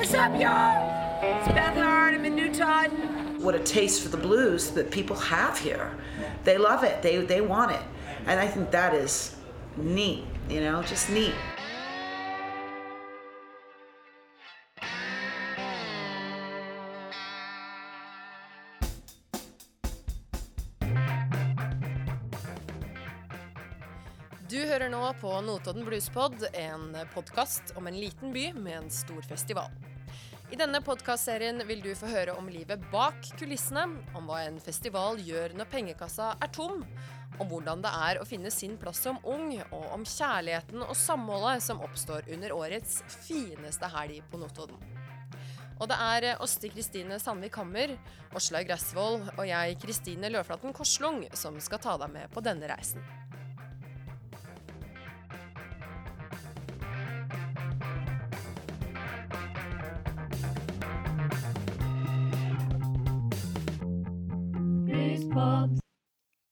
[0.00, 1.20] What's up, y'all?
[1.20, 2.14] It's Beth Hart.
[2.14, 3.42] I'm in New Taunton.
[3.42, 5.92] what a taste for the blues that people have here.
[6.42, 7.02] They love it.
[7.02, 7.82] They they want it,
[8.26, 9.36] and I think that is
[9.76, 10.24] neat.
[10.48, 11.34] You know, just neat.
[24.48, 29.22] Du hører nå på Notodden Bluespod, en podkast om en liten by med en stor
[29.22, 29.70] festival.
[30.50, 33.84] I denne podkastserien vil du få høre om livet bak kulissene,
[34.18, 36.80] om hva en festival gjør når pengekassa er tom,
[37.38, 41.62] om hvordan det er å finne sin plass som ung, og om kjærligheten og samholdet
[41.62, 44.82] som oppstår under årets fineste helg på Notodden.
[45.78, 47.94] Og det er Åste Kristine Sandvik Hammer,
[48.34, 53.06] Åslaug Gressvold og jeg, Kristine Løflaten Korslung, som skal ta deg med på denne reisen.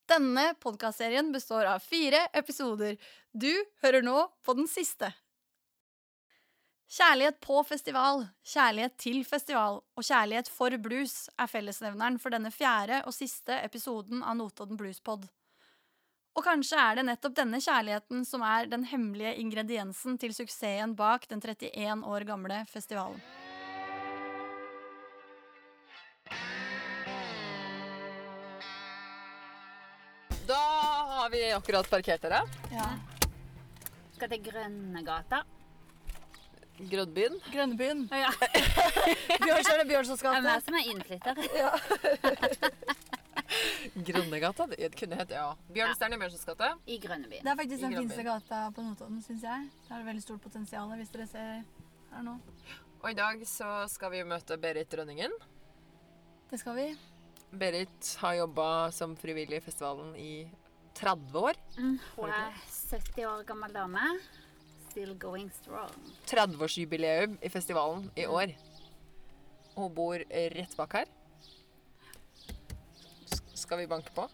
[0.09, 2.97] Denne podkastserien består av fire episoder.
[3.31, 3.51] Du
[3.83, 5.11] hører nå på den siste.
[6.89, 13.03] Kjærlighet på festival, kjærlighet til festival og kjærlighet for blues er fellesnevneren for denne fjerde
[13.05, 15.27] og siste episoden av Notodden Bluespod.
[16.33, 21.29] Og kanskje er det nettopp denne kjærligheten som er den hemmelige ingrediensen til suksessen bak
[21.29, 23.21] den 31 år gamle festivalen.
[31.29, 32.41] Har vi akkurat parkert dere.
[34.15, 35.43] Skal til Grønnegata.
[36.79, 37.35] Grønnbyen.
[37.53, 38.05] Grønnebyen.
[38.09, 38.31] Ja.
[39.43, 41.41] Bjørnstjerne Bjørnsons Det er meg som er innflytter
[44.07, 44.65] Grønnegata?
[44.71, 45.43] Det kunne hett ja.
[45.75, 46.69] Bjørnstjerne Bjørnsons gate.
[46.87, 47.43] i Grønnebyen.
[47.45, 49.67] Det er faktisk den fineste gata på Notodden, syns jeg.
[49.85, 51.51] Det har veldig stort potensial, hvis dere ser
[52.15, 52.39] her nå.
[53.03, 55.37] Og i dag så skal vi møte Berit Rønningen.
[56.49, 56.87] Det skal vi.
[57.51, 60.33] Berit har jobba som frivillig i festivalen i
[60.97, 61.59] 30 år.
[61.77, 62.57] Hun er
[62.89, 64.07] 70 år gammel dame.
[64.89, 65.93] Still going strong.
[66.25, 68.55] 30-årsjubileum i festivalen i år.
[69.75, 71.11] Hun bor rett bak her.
[73.53, 74.25] Skal vi banke på?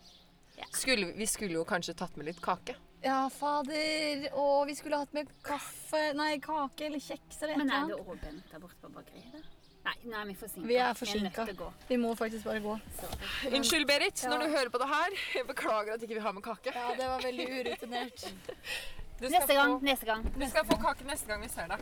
[0.56, 0.66] Ja.
[0.72, 2.78] Skulle, vi skulle jo kanskje tatt med litt kake.
[3.06, 4.30] Ja, fader.
[4.40, 7.66] Og vi skulle hatt med kaffe Nei, kake eller kjeks eller noe.
[7.66, 9.52] Men er det åpent der borte på bakeriet?
[9.86, 9.94] Da?
[10.10, 10.68] Nei, vi er forsinka.
[10.68, 11.46] Vi er forsinka.
[11.90, 12.76] Vi må faktisk bare gå.
[13.00, 13.52] Sorry.
[13.60, 15.18] Unnskyld, Berit, når du hører på det her.
[15.38, 16.74] Jeg beklager at ikke vi har med kake.
[16.76, 18.28] Ja, det var veldig urutinert.
[19.22, 20.26] Neste gang, Få, neste gang.
[20.36, 21.80] du skal få kake neste gang vi ser deg.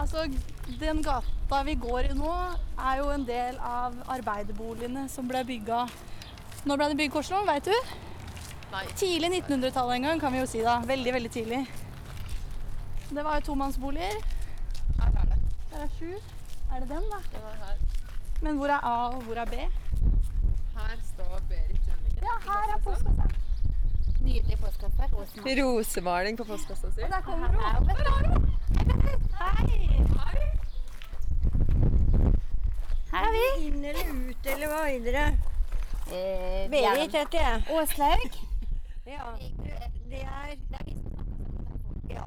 [0.00, 0.24] Altså,
[0.80, 2.32] den gata vi går i nå,
[2.80, 5.84] er jo en del av arbeiderboligene som ble bygga
[6.64, 7.42] Når ble det bygd, Korslo?
[7.46, 7.76] Veit du?
[8.72, 8.86] Nei.
[8.96, 10.78] Tidlig 1900-tallet en gang, kan vi jo si da.
[10.88, 11.60] Veldig, veldig tidlig.
[13.12, 14.14] Det var jo tomannsboliger.
[15.00, 15.38] Her er det.
[15.72, 16.12] Her er sju.
[16.72, 17.18] Er det den, da?
[17.34, 17.76] Det var her.
[18.42, 19.58] Men hvor er A, og hvor er B?
[20.76, 22.22] Her står Berit Rønningen.
[22.22, 23.28] Ja, her er postkassa.
[24.22, 25.08] Nydelig postkasse.
[25.12, 25.60] Rosemaling.
[25.64, 27.02] Rosemaling på postkassa si.
[27.02, 27.86] Og der kommer hun.
[27.88, 28.48] Der er hun.
[29.40, 29.78] Hei.
[33.12, 33.66] Her er vi.
[33.66, 35.26] Inn eller ut, eller hva vil dere?
[36.08, 37.62] Eh, Berit heter jeg.
[37.76, 38.40] Åslaug.
[39.12, 39.24] Ja,
[40.10, 40.56] det er
[42.10, 42.22] ja.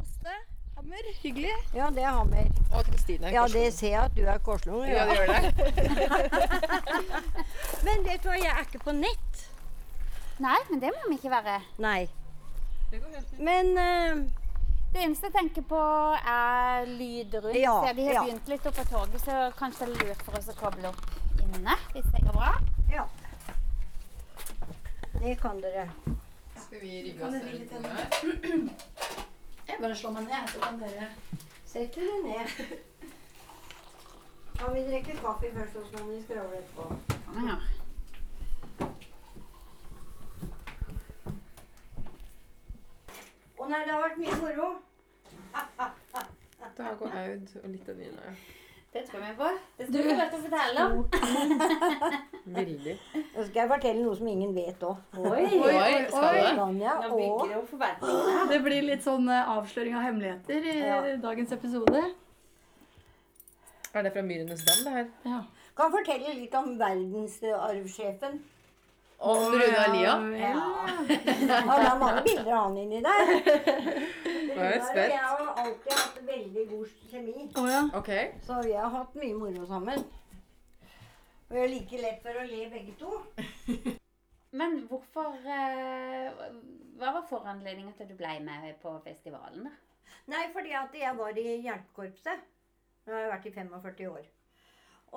[0.00, 0.34] Åste
[0.76, 1.22] Hammer.
[1.22, 1.54] Hyggelig.
[1.74, 2.44] ja, det er Hammer.
[2.74, 3.26] Og Kristine.
[3.32, 4.84] Ja, det ser jeg at du er Korslung.
[4.88, 5.54] Ja, det gjør det.
[7.86, 9.40] Men vet du hva, jeg er ikke på nett.
[10.42, 11.56] Nei, men det må vi ikke være.
[11.78, 12.08] Nei.
[12.90, 13.42] Det går helt fint.
[13.48, 14.22] Men uh,
[14.92, 15.82] Det eneste jeg tenker på,
[16.34, 17.56] er lyd rundt.
[17.56, 18.24] Ja, de har ja.
[18.26, 21.04] begynt litt opp på toget, så kanskje det er lurt for oss å koble opp
[21.40, 21.76] inne.
[21.94, 22.54] Hvis det går bra.
[22.92, 23.08] ja.
[25.20, 25.90] Det kan dere.
[26.56, 28.08] Skal vi rigge oss litt inn her?
[29.68, 31.08] Jeg bare slår meg ned, så kan dere
[31.72, 32.48] Sett dere ned.
[34.58, 36.84] Kan vi drikke kaffe først, og så kan vi skravle etterpå?
[37.48, 37.56] Ja.
[43.58, 44.68] Å nei, det har vært mye moro.
[46.76, 48.34] Dag og Aud og litt av Nina.
[48.92, 49.46] Det tror vi på.
[49.76, 50.96] Det skal du få lov til å fortelle om.
[52.58, 52.94] Veldig.
[53.14, 54.98] Nå skal jeg fortelle noe som ingen vet òg.
[55.16, 56.10] Oi, Oi, det?
[56.12, 57.46] Tanja og
[58.52, 61.00] det blir litt sånn eh, avsløring av hemmeligheter i Ja.
[61.24, 62.02] dagens episode.
[63.94, 65.06] Er det fra Myrenes dam, det her?
[65.24, 65.40] Ja.
[65.76, 68.42] kan fortelle litt om verdensarvsjefen.
[69.22, 70.14] Og Rune Alia?
[70.18, 73.28] Han har mange bilder av han inni der.
[74.52, 75.12] Nå er jeg spent.
[75.52, 77.82] Har alltid hatt veldig god kjemi, Oh, ja.
[77.98, 78.32] okay.
[78.46, 80.04] så vi har hatt mye moro sammen.
[81.48, 83.10] Og vi er like lett for å le begge to.
[84.58, 86.42] Men hvorfor eh,
[87.00, 89.72] Hva var foranledningen til at du ble med på festivalen, da?
[90.32, 92.44] Nei, fordi at jeg var i hjelpekorpset.
[93.06, 94.26] Nå har jeg vært i 45 år.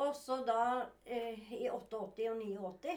[0.01, 0.61] Og så da,
[1.05, 2.95] eh, i 88 og 89,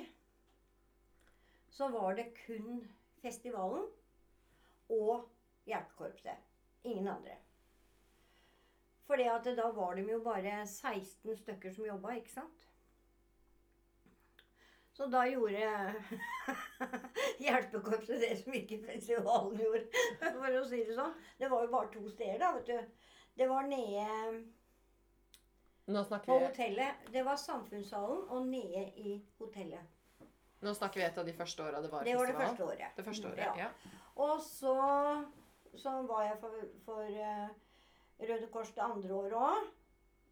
[1.79, 2.81] så var det kun
[3.23, 3.85] festivalen
[4.91, 5.29] og
[5.69, 6.48] hjelpekorpset.
[6.89, 7.37] Ingen andre.
[9.09, 12.67] At da var de jo bare 16 stykker som jobba, ikke sant?
[14.99, 15.95] Så da gjorde
[17.45, 19.85] hjelpekorpset det som ikke festivalen gjorde,
[20.41, 21.13] for å si det sånn.
[21.39, 23.05] Det var jo bare to steder, da, vet du.
[23.39, 24.41] Det var nede
[26.27, 27.07] på hotellet.
[27.15, 29.95] Det var samfunnssalen og nede i hotellet.
[30.67, 32.97] nå snakker vi et av de første åra det var Det var det første året.
[32.97, 33.55] Det første året, Ja.
[33.57, 33.71] ja.
[34.17, 34.75] Og så,
[35.77, 37.49] så var jeg for, for eh,
[38.21, 39.69] Røde Kors det andre året òg.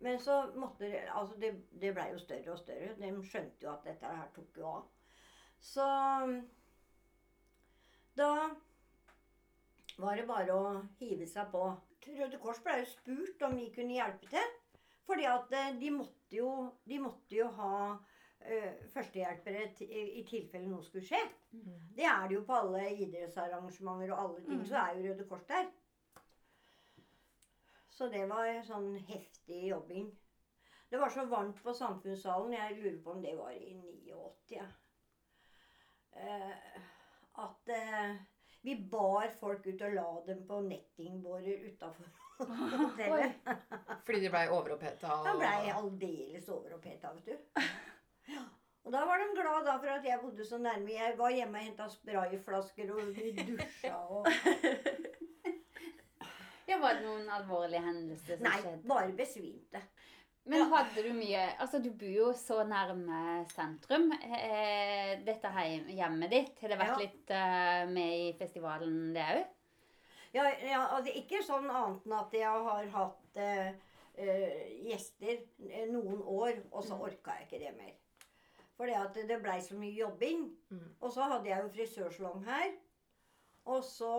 [0.04, 2.94] Men så måtte det Altså, det, det blei jo større og større.
[3.00, 4.86] De skjønte jo at dette her tok jo av.
[5.60, 5.86] Så
[8.16, 8.30] da
[9.96, 10.66] var det bare å
[11.00, 11.64] hive seg på.
[12.06, 14.52] Røde Kors ble jo spurt om vi kunne hjelpe til.
[15.06, 16.50] Fordi at eh, de måtte jo,
[16.84, 17.72] de måtte jo ha
[18.92, 21.20] førstehjelpere ti- i, i tilfelle noe skulle skje.
[21.96, 24.62] Det er det jo på alle idrettsarrangementer og alle ting.
[24.68, 25.66] Så er jo Røde Kors der.
[27.96, 30.10] Så det var sånn heftig jobbing.
[30.90, 32.52] Det var så varmt på Samfunnssalen.
[32.54, 34.58] Jeg lurer på om det var i 89.
[34.58, 34.66] Ja.
[36.16, 36.76] Eh,
[37.42, 38.14] at eh,
[38.62, 42.06] vi bar folk ut og la dem på nettingbårer utafor
[42.38, 43.34] hotellet.
[44.06, 45.16] Fordi de blei overoppheta.
[45.26, 47.60] de blei aldeles overoppheta, vet du.
[48.86, 50.92] Og da var de glad da for at jeg bodde så nærme.
[50.94, 54.28] Jeg var hjemme og henta sprayflasker og dusja og
[56.66, 58.88] Ja, Var det noen alvorlige hendelser som Nei, skjedde?
[58.90, 59.82] bare besvimte.
[60.46, 64.08] Men hadde du mye Altså, du bor jo så nærme sentrum.
[64.22, 67.02] Eh, dette heim, hjemmet ditt, har det vært Ja.
[67.02, 69.44] litt eh, med i festivalen, det òg?
[70.34, 73.68] Ja, ja, altså ikke sånn annet enn at jeg har hatt eh,
[74.18, 74.58] eh,
[74.90, 75.38] gjester
[75.70, 77.94] eh, noen år, og så orka jeg ikke det mer.
[78.76, 80.50] Fordi at det blei så mye jobbing.
[81.00, 82.74] Og så hadde jeg jo frisørsalong her.
[83.66, 84.12] Og så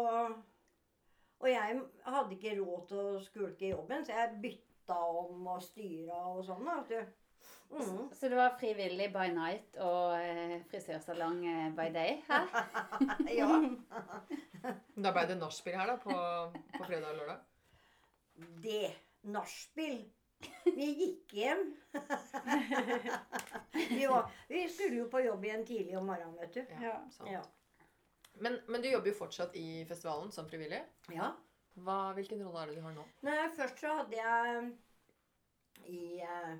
[1.37, 6.23] Og jeg hadde ikke råd til å skulke jobben, så jeg bytta om og styra
[6.31, 6.65] og sånn.
[6.65, 7.27] da, vet du.
[7.69, 8.09] Mm.
[8.15, 12.47] Så det var frivillig by night og eh, frisørsalong eh, by day her?
[13.39, 13.49] Ja.
[15.03, 16.15] Da ble det nachspiel her, da, på,
[16.73, 17.43] på fredag og lørdag.
[18.63, 18.87] Det
[19.29, 19.99] nachspiel.
[20.67, 21.63] Vi gikk hjem.
[23.89, 26.75] vi, var, vi skulle jo på jobb igjen tidlig om morgenen, vet du.
[26.83, 27.31] Ja, sant.
[27.31, 27.43] Ja.
[28.37, 30.83] Men, men du jobber jo fortsatt i festivalen som frivillig.
[31.15, 31.33] ja.
[31.77, 33.03] Hva, hvilken rolle er det du har nå?
[33.21, 34.61] Nei, først så hadde jeg
[35.93, 36.55] i eh,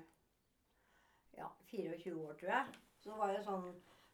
[1.34, 3.66] ja, 24 år, tror jeg, så var jeg sånn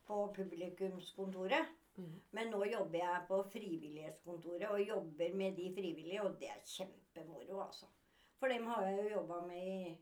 [0.08, 1.74] på publikumskontoret.
[2.34, 7.60] Men nå jobber jeg på frivillighetskontoret og jobber med de frivillige, og det er kjempemoro,
[7.66, 7.86] altså.
[8.44, 9.98] For dem har jeg jo jobba med i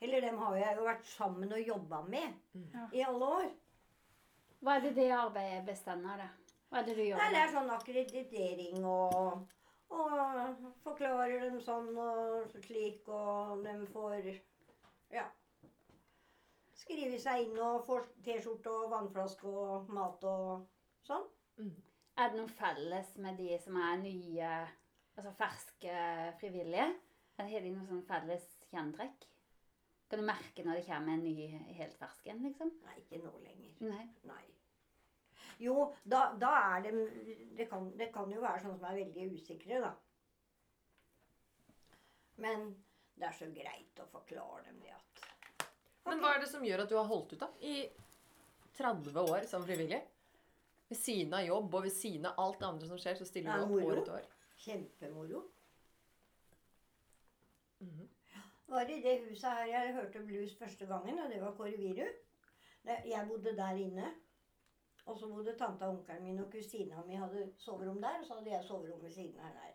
[0.00, 2.54] Eller dem har jeg jo vært sammen og jobba med
[2.96, 3.50] i alle år.
[4.64, 6.54] Hva er det det arbeidet bestemmer av, da?
[6.70, 7.20] Hva er det du gjør?
[7.20, 9.44] Nei, det er sånn akkreditering og
[9.92, 14.32] Og forklarer dem sånn og slik, og de får
[15.12, 15.26] Ja.
[16.72, 20.64] Skrive seg inn og får T-skjorte og vannflaske og mat og
[21.04, 21.28] sånn.
[22.16, 24.58] Er det noe felles med de som er nye,
[25.12, 26.00] altså ferske
[26.40, 26.94] frivillige?
[27.40, 29.28] Har de noe sånn felles kjennetrekk?
[30.12, 31.46] Kan du merke når det kommer en ny
[31.78, 32.72] helt fersk en, liksom?
[32.84, 33.76] Nei, ikke nå lenger.
[33.80, 34.04] Nei.
[34.28, 34.42] Nei.
[35.62, 36.92] Jo, da, da er det
[37.56, 39.92] det kan, det kan jo være sånne som er veldig usikre, da.
[42.42, 42.72] Men
[43.16, 45.26] det er så greit å forklare dem det at
[46.08, 47.48] Men hva er det som gjør at du har holdt ut da?
[47.60, 47.86] I
[48.76, 50.00] 30 år som frivillig?
[50.90, 53.54] Ved siden av jobb og ved siden av alt det andre som skjer, så stiller
[53.54, 54.30] er du opp år etter år.
[54.64, 55.44] Kjempemoro.
[58.72, 62.06] Var i det huset her jeg hørte blues første gangen, og det var Kåre Viru.
[62.84, 64.12] Jeg bodde der inne.
[65.06, 68.34] Og så bodde tanta og onkelen min og kusina mi hadde soverom der, og så
[68.34, 69.72] hadde jeg soverom ved siden av der.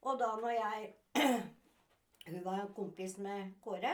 [0.00, 0.94] Og da når jeg
[2.30, 3.92] Hun var en kompis med Kåre.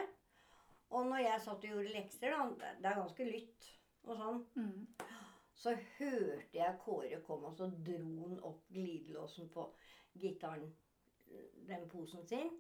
[0.90, 3.68] Og når jeg satt og gjorde lekser, da Det er ganske lytt
[4.02, 4.40] og sånn.
[5.54, 9.68] Så hørte jeg Kåre komme, og så dro han opp glidelåsen på
[10.20, 10.74] gitaren,
[11.68, 12.50] den posen sin.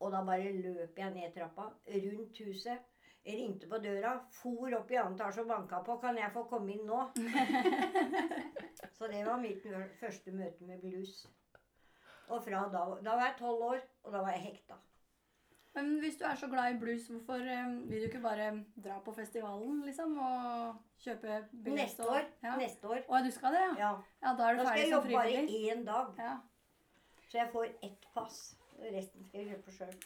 [0.00, 1.68] Og da bare løp jeg ned trappa,
[2.04, 2.86] rundt huset.
[3.24, 5.98] Jeg ringte på døra, for opp i annen etasje og banka på.
[6.00, 7.10] 'Kan jeg få komme inn nå?'
[8.96, 9.66] Så det var mitt
[10.00, 11.26] første møte med blues.
[12.28, 14.74] Og fra da Da var jeg tolv år, og da var jeg hekta.
[15.74, 18.98] Men hvis du er så glad i blues, hvorfor eh, vil du ikke bare dra
[19.04, 20.16] på festivalen, liksom?
[20.18, 21.82] Og kjøpe billett?
[21.84, 22.24] Neste år.
[22.42, 22.56] Ja.
[22.58, 23.04] Neste år.
[23.06, 23.74] Å, du skal det, ja?
[23.78, 23.90] Ja.
[24.24, 26.10] Ja, da er du Da skal jeg jobbe bare én dag.
[26.18, 26.32] Ja.
[27.28, 28.40] Så jeg får ett pass.
[28.80, 29.96] Resten skal jeg kjøpe sjøl.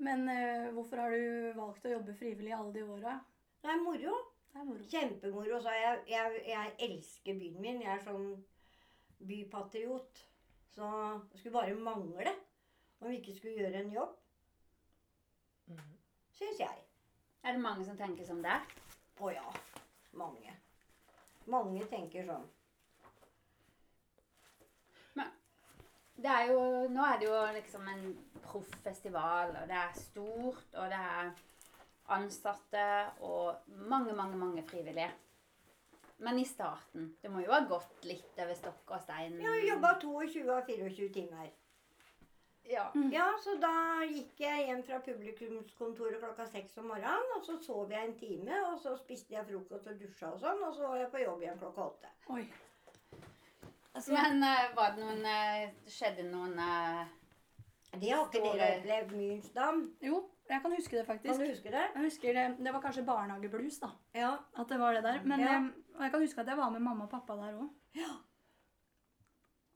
[0.00, 3.18] Men uh, hvorfor har du valgt å jobbe frivillig alle de åra?
[3.60, 4.14] Det er moro.
[4.52, 4.86] Det er moro.
[4.92, 5.58] Kjempemoro.
[5.60, 7.82] Så jeg, jeg, jeg elsker byen min.
[7.84, 8.30] Jeg er sånn
[9.28, 10.22] bypatriot.
[10.70, 10.86] Så
[11.32, 12.32] det skulle bare mangle
[13.00, 14.16] om vi ikke skulle gjøre en jobb.
[16.36, 16.86] Syns jeg.
[17.42, 18.72] Er det mange som tenker som deg?
[19.20, 19.44] Å ja.
[20.16, 20.54] Mange.
[21.50, 22.46] Mange tenker sånn.
[26.20, 26.60] Det er jo,
[26.92, 28.04] nå er det jo liksom en
[28.44, 31.30] profffestival, og det er stort, og det er
[32.12, 32.86] ansatte
[33.24, 35.10] og mange, mange, mange frivillige.
[36.20, 39.38] Men i starten Det må jo ha gått litt over stokk og stein.
[39.40, 41.48] Jeg har jobba 22 av 24 timer.
[42.70, 42.84] Ja.
[43.10, 47.32] Ja, så da gikk jeg hjem fra publikumskontoret klokka seks om morgenen.
[47.36, 50.60] Og så sov jeg en time, og så spiste jeg frokost og dusja og sånn.
[50.68, 52.12] Og så var jeg på jobb igjen klokka åtte.
[52.36, 52.44] Oi.
[53.94, 57.00] Men uh, var det noen uh, Skjedde noen uh,
[57.98, 59.80] Det har ikke dere opplevd, Myens dam.
[60.04, 61.32] Jo, jeg kan huske det faktisk.
[61.34, 61.82] Kan du huske det?
[61.94, 63.90] Jeg husker det, det var kanskje barnehageblues, da.
[64.14, 64.30] Ja.
[64.54, 65.18] At det var det der.
[65.24, 65.52] Men Ja.
[65.56, 67.68] jeg, og jeg kan huske at jeg var med mamma og pappa der òg.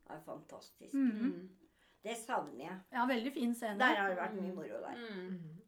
[0.04, 0.94] Det er fantastisk.
[0.94, 1.48] Mm.
[2.04, 2.78] Det savner jeg.
[2.92, 3.78] Ja, veldig fin scene.
[3.80, 4.96] Der har det vært mye moro der.
[5.00, 5.60] mm.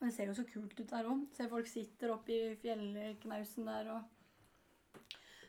[0.00, 1.20] Og Det ser jo så kult ut der òg.
[1.36, 4.02] Ser folk sitter oppi fjellknausen der og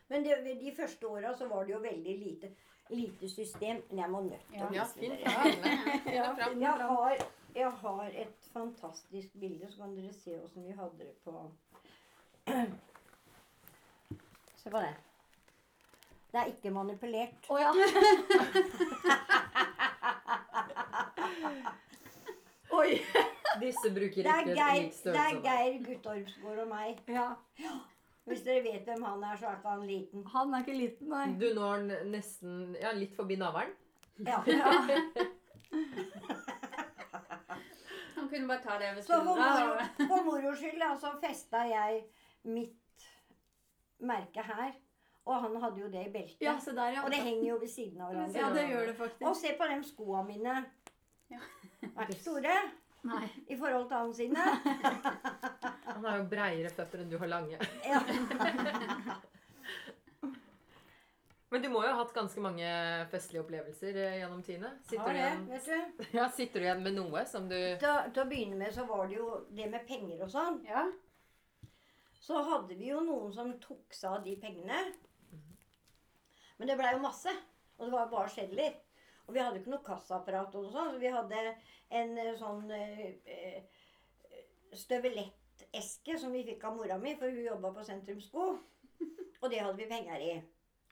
[0.08, 2.50] Men det, de første åra så var det jo veldig lite,
[2.90, 3.82] lite system.
[3.90, 5.12] Men jeg må nødt til å Ja, vise fint.
[5.24, 5.42] dere.
[6.60, 7.16] Jeg har,
[7.54, 11.50] jeg har et fantastisk bilde, så kan dere se åssen vi hadde det på
[14.64, 14.94] Se på det.
[16.32, 17.46] Det er ikke manipulert.
[17.48, 17.70] Å ja.
[22.74, 22.98] Oi.
[23.62, 25.36] Disse bruker er ikke Geir, lik det er.
[25.44, 26.98] Geir Guttormsgård og meg.
[27.08, 27.28] Ja.
[27.62, 27.74] Ja.
[28.24, 30.24] Hvis dere vet hvem han er, så er ikke han liten.
[30.32, 31.26] Han er ikke liten, nei.
[31.40, 33.74] Du når den nesten ja, litt forbi navlen.
[34.24, 34.38] Ja.
[38.14, 39.48] Han kunne bare ta det ved Så for skuldra.
[39.50, 42.04] moro, og- for moro skyld da, så festa jeg
[42.44, 43.08] mitt
[44.00, 44.72] merke her.
[45.26, 46.40] Og han hadde jo det i beltet.
[46.44, 47.02] Ja, se der, ja.
[47.04, 48.38] Og det henger jo ved siden av hverandre.
[48.40, 49.40] Ja, det gjør det Og faktisk.
[49.40, 50.64] se på de skoa mine.
[51.30, 51.38] Ja.
[51.82, 52.56] Er ikke store
[53.04, 53.26] Nei.
[53.52, 54.44] i forhold til han sine.
[55.94, 57.58] Han har jo breiere føtter enn du har lange.
[57.84, 58.00] Ja.
[61.50, 62.66] Men du må jo ha hatt ganske mange
[63.12, 64.72] festlige opplevelser eh, gjennom tidene.
[64.88, 66.06] Sitter, Har det, igjen, vet du.
[66.18, 68.86] ja, sitter du igjen med noe som du Til, å- til å begynne med så
[68.88, 70.56] var det jo det med penger og sånn.
[70.66, 70.82] Ja.
[72.24, 74.80] Så hadde vi jo noen som tok seg av de pengene.
[76.58, 77.30] Men det blei jo masse.
[77.78, 78.74] Og det var jo bare sedler.
[79.24, 81.42] Og vi hadde ikke noe kassaapparat og sånn, så vi hadde
[81.96, 84.42] en eh, sånn eh, eh,
[84.76, 88.50] støveletteske som vi fikk av mora mi, for hun jobba på Sentrum Sko.
[89.44, 90.34] Og det hadde vi penger i.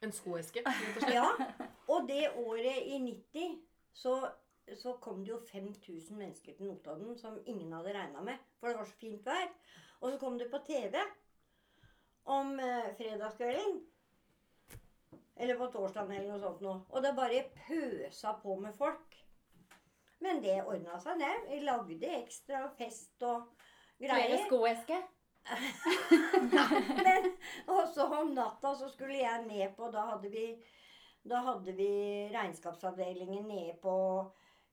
[0.03, 0.65] En skoeske.
[1.17, 1.29] Ja,
[1.89, 3.59] og det året i 90
[3.93, 4.17] så,
[4.81, 8.41] så kom det jo 5000 mennesker til Notodden som ingen hadde regna med.
[8.61, 9.49] For det var så fint vær.
[10.01, 10.99] Og så kom det på TV
[12.25, 13.81] om eh, fredagskvelden.
[15.37, 16.83] Eller på torsdagen eller noe sånt noe.
[16.93, 19.17] Og det bare pøsa på med folk.
[20.23, 21.33] Men det ordna seg, det.
[21.49, 23.49] Vi lagde ekstra fest og
[23.99, 24.45] Flere greier.
[24.47, 25.01] skoeske.
[27.07, 27.33] Men
[27.67, 30.45] også om natta så skulle jeg ned på Da hadde vi,
[31.27, 31.89] da hadde vi
[32.31, 33.97] regnskapsavdelingen nede på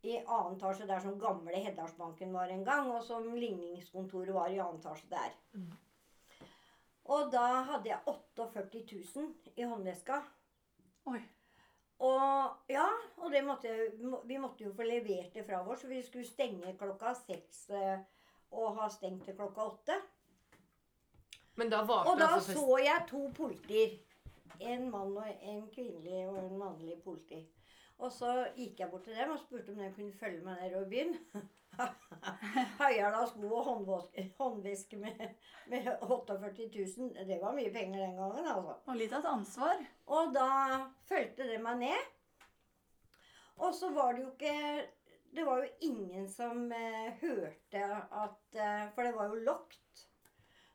[0.05, 4.59] i annen etasje der som gamle Heddarsbanken var en gang, og som ligningskontoret var i
[4.61, 5.33] annen etasje der.
[7.09, 8.83] Og da hadde jeg 48
[9.15, 10.21] 000 i håndveska.
[11.09, 11.21] Oi.
[11.99, 12.85] Og ja,
[13.17, 13.73] og det måtte,
[14.25, 15.81] vi måtte jo få levert det fra oss.
[15.81, 17.99] så Vi skulle stenge klokka seks eh,
[18.55, 19.99] og ha stengt til klokka åtte.
[21.59, 23.97] Men da varte Og da altså så jeg to politier.
[24.59, 27.43] En mann og en kvinnelig og en mannlig politi.
[27.99, 30.89] Og så gikk jeg bort til dem og spurte om de kunne følge meg nedover
[30.89, 31.17] byen.
[32.79, 35.21] Høyhæla sko og håndvask, håndveske med,
[35.71, 37.27] med 48 000.
[37.27, 38.75] Det var mye penger den gangen, altså.
[38.85, 39.75] Og litt av et ansvar.
[40.11, 40.49] Og da
[41.09, 42.01] fulgte de meg ned.
[43.59, 44.87] Og så var det jo ikke
[45.35, 47.81] Det var jo ingen som eh, hørte
[48.23, 50.05] at eh, For det var jo lokt.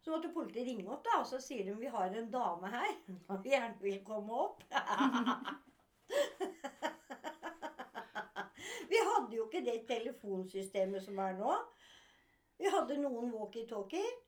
[0.04, 2.90] Så måtte politiet ringe opp, da, og så sier de vi har en dame her
[3.48, 4.60] gjerne vil komme opp.
[8.90, 11.56] vi hadde jo ikke det telefonsystemet som er nå.
[12.60, 14.20] Vi hadde noen walkietalkier.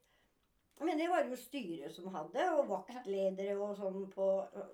[0.84, 4.26] Men det var jo styret som hadde, og vaktledere og sånn på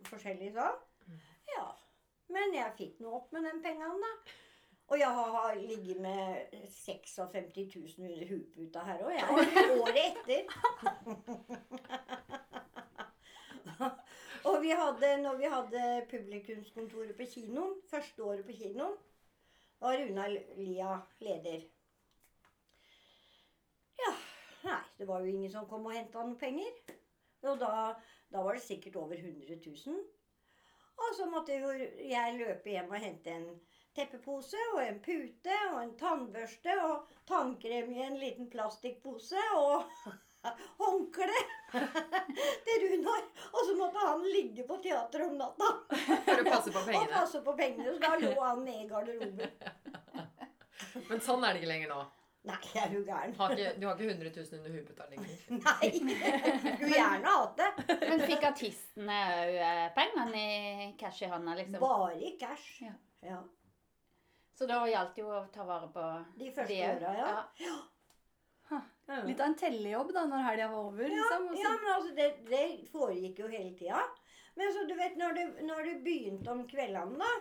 [0.09, 0.81] forskjellig sånn.
[1.53, 1.69] Ja.
[2.33, 4.13] Men jeg fikk nå opp med den pengene, da.
[4.93, 9.29] Og jeg har, ligget med 56 000 under huputa her òg, jeg.
[9.81, 10.43] Året etter.
[14.49, 18.99] og vi hadde, når vi hadde publikumskontoret på kinoen, første året på kinoen,
[19.83, 21.63] var Runa Lia leder.
[23.99, 24.15] Ja,
[24.63, 26.73] nei, det var jo ingen som kom og henta noen penger.
[27.43, 27.73] Og da,
[28.31, 30.03] da var det sikkert over 100 000.
[31.03, 33.49] Og så måtte jeg løpe hjem og hente en
[33.97, 39.89] teppepose og en pute og en tannbørste og tannkrem i en liten plastikkpose og
[40.83, 41.43] håndkle
[42.67, 43.23] til Runar.
[43.53, 45.69] Og så måtte han ligge på teateret om natta
[46.27, 47.05] For å passe på pengene.
[47.05, 47.93] og passe på pengene.
[47.95, 49.55] Så da lå han ned i garderoben.
[51.09, 52.03] Men sånn er det ikke lenger nå.
[52.43, 53.35] Nei, jeg er jo gæren?
[53.39, 55.35] Har ikke, du har ikke 100 000 under huputa lenger.
[55.63, 55.91] Nei.
[56.75, 57.99] Skulle gjerne hatt det.
[58.03, 59.59] Men fikk artistene òg
[59.95, 61.79] pengene i cash i hånda, liksom?
[61.85, 62.67] Bare i cash.
[62.83, 62.97] Ja.
[63.23, 63.39] Ja.
[64.59, 66.03] Så da gjaldt jo å ta vare på
[66.41, 66.83] De første det.
[66.99, 67.31] åra, ja.
[67.63, 67.77] ja.
[69.27, 71.09] Litt av en tellejobb da, når helga var over.
[71.11, 71.49] Liksom.
[71.57, 74.05] ja, ja, men altså, det, det foregikk jo hele tida.
[74.55, 77.33] Men så du vet, når det, når du begynte om kveldene, da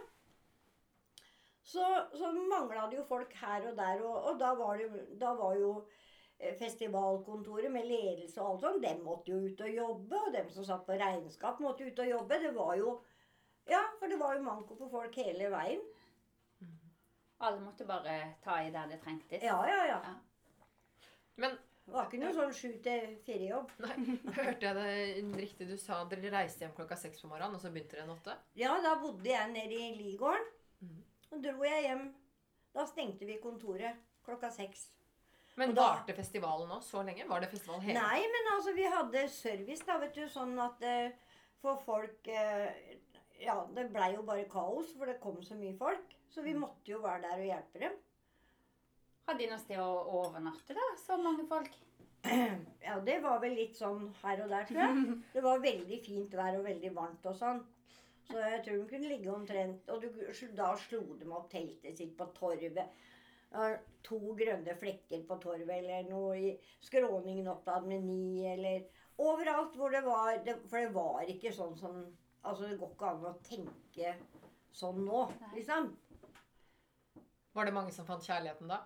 [1.64, 4.02] så, så mangla det jo folk her og der.
[4.04, 5.72] Og, og da, var det, da var jo
[6.40, 10.20] eh, festivalkontoret med ledelse og alt sånt, dem måtte jo ut og jobbe.
[10.26, 12.42] Og dem som satt på regnskap, måtte ut og jobbe.
[12.44, 13.00] Det var jo
[13.70, 15.82] Ja, for det var jo manko på folk hele veien.
[17.46, 19.44] Alle måtte bare ta i der det trengtes.
[19.44, 20.00] Ja, ja, ja.
[21.38, 23.72] Men Det var ikke noe sånn sju til fire-jobb.
[23.86, 27.62] nei, hørte jeg det riktig du sa dere reiste hjem klokka seks på morgenen, og
[27.64, 28.36] så begynte dere en åtte?
[28.60, 30.48] Ja, da bodde jeg nede i Ligården.
[30.86, 31.04] Mhm.
[31.30, 32.08] Så dro jeg hjem.
[32.76, 34.90] Da stengte vi kontoret klokka seks.
[35.60, 37.26] Men Og da- varte festivalen nå så lenge?
[37.28, 40.80] Var det festival hele Nei, men altså, vi hadde service, da, vet du, sånn at
[40.88, 42.70] uh, for folk uh,
[43.42, 46.14] Ja, det blei jo bare kaos, for det kom så mye folk.
[46.32, 47.98] Så vi måtte jo være der og hjelpe dem.
[49.28, 49.90] Hadde de noe sted å
[50.22, 50.88] overnatte, da?
[51.00, 51.78] Så mange folk?
[52.82, 55.16] Ja, det var vel litt sånn her og der, tror jeg.
[55.36, 57.62] Det var veldig fint vær og veldig varmt og sånn.
[58.28, 60.20] Så jeg tror de kunne ligge omtrent Og du,
[60.56, 62.94] da slo de opp teltet sitt på torvet.
[64.08, 66.52] To grønne flekker på torvet eller noe i
[66.86, 68.86] skråningen oppad med ni eller
[69.22, 72.00] Overalt hvor det var det, For det var ikke sånn som
[72.42, 74.14] Altså, det går ikke an å tenke
[74.74, 75.92] sånn nå, liksom.
[77.54, 78.80] Var det mange som fant kjærligheten da?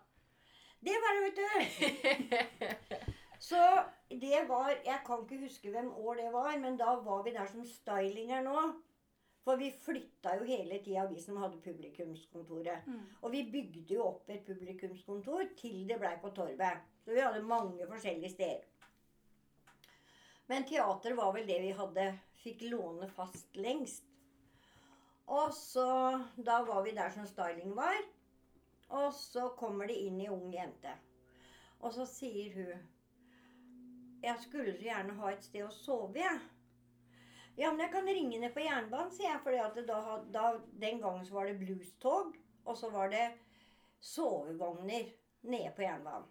[0.86, 3.06] Det var det, vet du.
[3.46, 3.62] Så
[4.10, 7.50] det var Jeg kan ikke huske hvem år det var, men da var vi der
[7.52, 8.60] som stylinger nå.
[9.46, 12.88] For vi flytta jo hele tida, vi som hadde publikumskontoret.
[13.22, 16.82] Og vi bygde jo opp et publikumskontor til det blei på Torvet.
[17.06, 18.64] Så vi hadde mange forskjellige steder.
[20.50, 22.08] Men teater var vel det vi hadde
[22.42, 24.04] fikk låne fast lengst.
[25.28, 25.86] Og så
[26.38, 27.98] Da var vi der som styling var.
[28.90, 30.92] Og så kommer det inn ei ung jente.
[31.82, 32.92] Og så sier hun
[34.24, 36.40] Jeg skulle så gjerne ha et sted å sove, jeg.
[37.58, 39.42] Ja, men jeg kan ringe ned på jernbanen, sier jeg.
[39.44, 40.46] For da, da,
[40.82, 42.34] den gangen så var det bluestog,
[42.66, 43.28] og så var det
[44.02, 45.12] sovevogner
[45.46, 46.28] nede på jernbanen.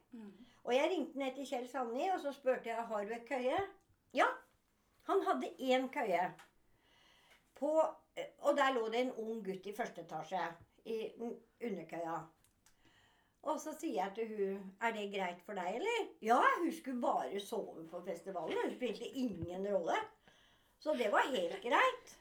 [0.65, 3.61] Og jeg ringte ned til Kjell Sandli, og så spurte jeg har du et køye.
[4.17, 4.27] Ja,
[5.09, 6.29] han hadde én køye.
[7.55, 7.73] På,
[8.39, 10.45] og der lå det en ung gutt i første etasje
[10.85, 12.17] i underkøya.
[13.45, 16.05] Og så sier jeg til hun, er det greit for deg, eller?
[16.25, 18.57] Ja, hun skulle bare sove på festivalen.
[18.63, 19.99] Hun spilte ingen rolle.
[20.81, 22.15] Så det var helt greit.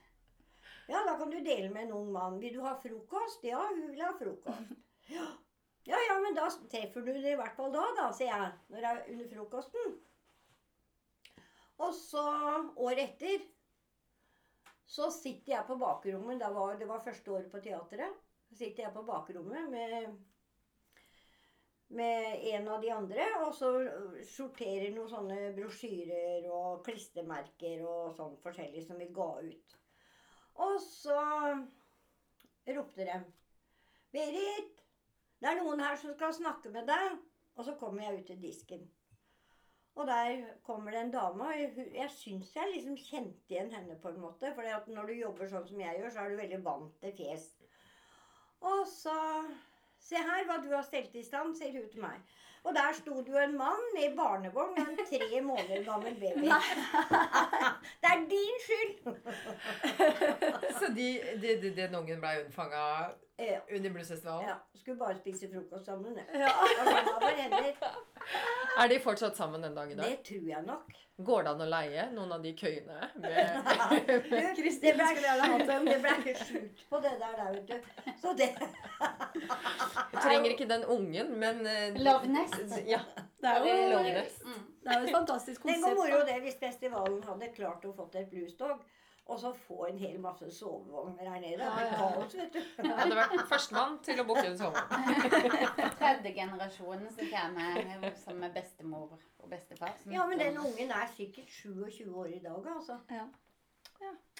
[0.87, 2.41] Ja, da kan du dele med en ung mann.
[2.41, 3.43] Vil du ha frokost?
[3.47, 4.75] Ja, hun vil ha frokost.
[5.83, 8.51] Ja, ja, men da treffer du det i hvert fall da, da, sier jeg.
[8.71, 9.97] Når jeg er under frokosten.
[11.83, 12.23] Og så,
[12.79, 13.47] året etter,
[14.87, 16.39] så sitter jeg på bakrommet.
[16.39, 18.21] Det var, det var første året på teatret.
[18.47, 20.13] Så sitter jeg på bakrommet med
[21.97, 23.69] med en av de andre, og så
[24.27, 29.77] sorterer noen sånne brosjyrer og klistremerker og sånn forskjellig som vi ga ut.
[30.63, 31.19] Og så
[32.77, 33.19] ropte de
[34.13, 34.83] 'Berit,
[35.41, 37.21] det er noen her som skal snakke med deg.'
[37.55, 38.85] Og så kommer jeg ut til disken.
[39.95, 41.47] Og der kommer det en dame.
[41.47, 41.53] og
[41.95, 44.53] Jeg, syns jeg liksom kjente igjen henne på en måte.
[44.55, 47.45] For når du jobber sånn som jeg gjør, så er du veldig vant til fjes.
[48.63, 49.13] Og så
[50.03, 52.19] Se her hva du har stelt i stand, sier hun til meg.
[52.63, 56.47] Og der sto det jo en mann med barnevogn og en tre måneder gammel baby.
[58.03, 58.93] det er din skyld!
[60.79, 61.07] Så de,
[61.41, 62.85] de, de, den ungen ble unnfanga
[63.37, 63.61] Ja.
[63.75, 64.47] under bluesfestivalen?
[64.49, 64.55] ja.
[64.77, 66.17] Skulle bare spise frokost sammen.
[66.17, 66.25] jeg.
[66.33, 66.51] Ja.
[68.83, 70.05] Er de fortsatt sammen den dag i dag?
[70.05, 70.93] Det tror jeg nok.
[71.17, 73.09] Går det an å leie noen av de køyene?
[73.21, 73.57] Med,
[74.01, 75.85] med det Kristin ble skulle gjerne hatt en.
[75.89, 78.13] Det ble sjukt på det der, der, vet du.
[78.21, 78.49] Så det
[79.33, 82.75] du trenger ikke den ungen, men eh, Love Nest.
[82.89, 83.01] Ja.
[83.43, 84.43] Det er jo, Love Nest.
[84.83, 86.13] det er jo et fantastisk Tenk hvor konsept.
[86.13, 88.81] moro det hvis festivalen hadde klart å fått et bluestog,
[89.25, 91.57] og så få en hel masse sovevogner her nede.
[91.57, 92.59] Det ja, kaos, vet du.
[92.83, 95.93] Jeg hadde vært førstemann til å booke en sovevogn.
[96.01, 99.95] Tredje generasjonen som kommer som er bestemor og bestefar.
[100.11, 102.99] Ja, men den ungen er sikkert 27 år i dag, altså.
[103.13, 103.29] Ja.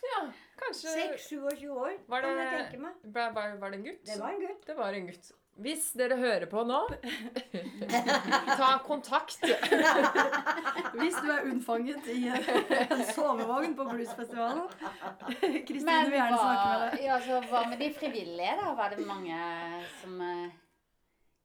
[0.04, 0.20] Ja,
[0.60, 3.04] kanskje 6-27 år, Var kan jeg det, tenke meg.
[3.16, 4.02] var, var, var det en gutt?
[4.10, 4.66] Det var en gutt.
[4.68, 5.30] Det var en gutt.
[5.62, 6.80] Hvis dere hører på nå,
[8.60, 9.44] ta kontakt.
[10.98, 14.66] Hvis du er unnfanget i en sovevogn på bluesfestivalen
[15.68, 17.06] Kristine vil gjerne snakke med deg.
[17.06, 18.74] ja, så hva med de frivillige, da?
[18.82, 19.38] Var det mange
[20.02, 20.50] som uh,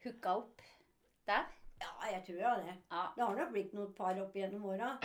[0.07, 0.67] hooka opp
[1.29, 1.45] der?
[1.79, 2.79] Ja, jeg tror jo det.
[2.91, 3.07] Ja.
[3.15, 4.97] Det har nok blitt noen par opp gjennom åra.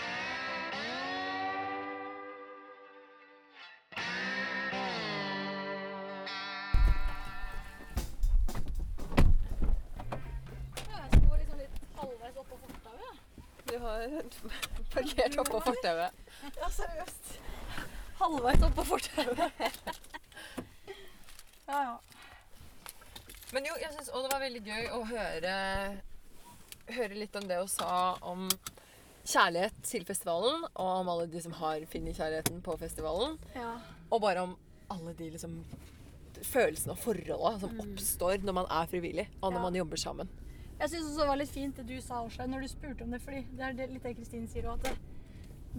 [13.73, 14.11] Du har
[14.93, 16.17] parkert oppå fortauet.
[16.59, 17.31] Ja, seriøst.
[18.19, 19.63] Halvveis oppå fortauet.
[21.65, 21.95] Ja, ja.
[23.53, 25.55] Men jo, jeg syns òg det var veldig gøy å høre,
[26.93, 27.89] høre litt om det hun sa
[28.29, 28.45] om
[29.23, 33.37] kjærlighet til festivalen, og om alle de som har funnet kjærligheten på festivalen.
[33.57, 33.73] ja.
[34.13, 34.53] Og bare om
[34.93, 35.63] alle de liksom
[36.45, 39.63] følelsene og forholdene som oppstår når man er frivillig, og når Ja.
[39.69, 40.29] man jobber sammen.
[40.83, 43.13] Jeg syns også det var litt fint det du sa, også, når du spurte om
[43.13, 43.21] det.
[43.23, 45.13] fordi det er litt det Kristine sier òg, at det,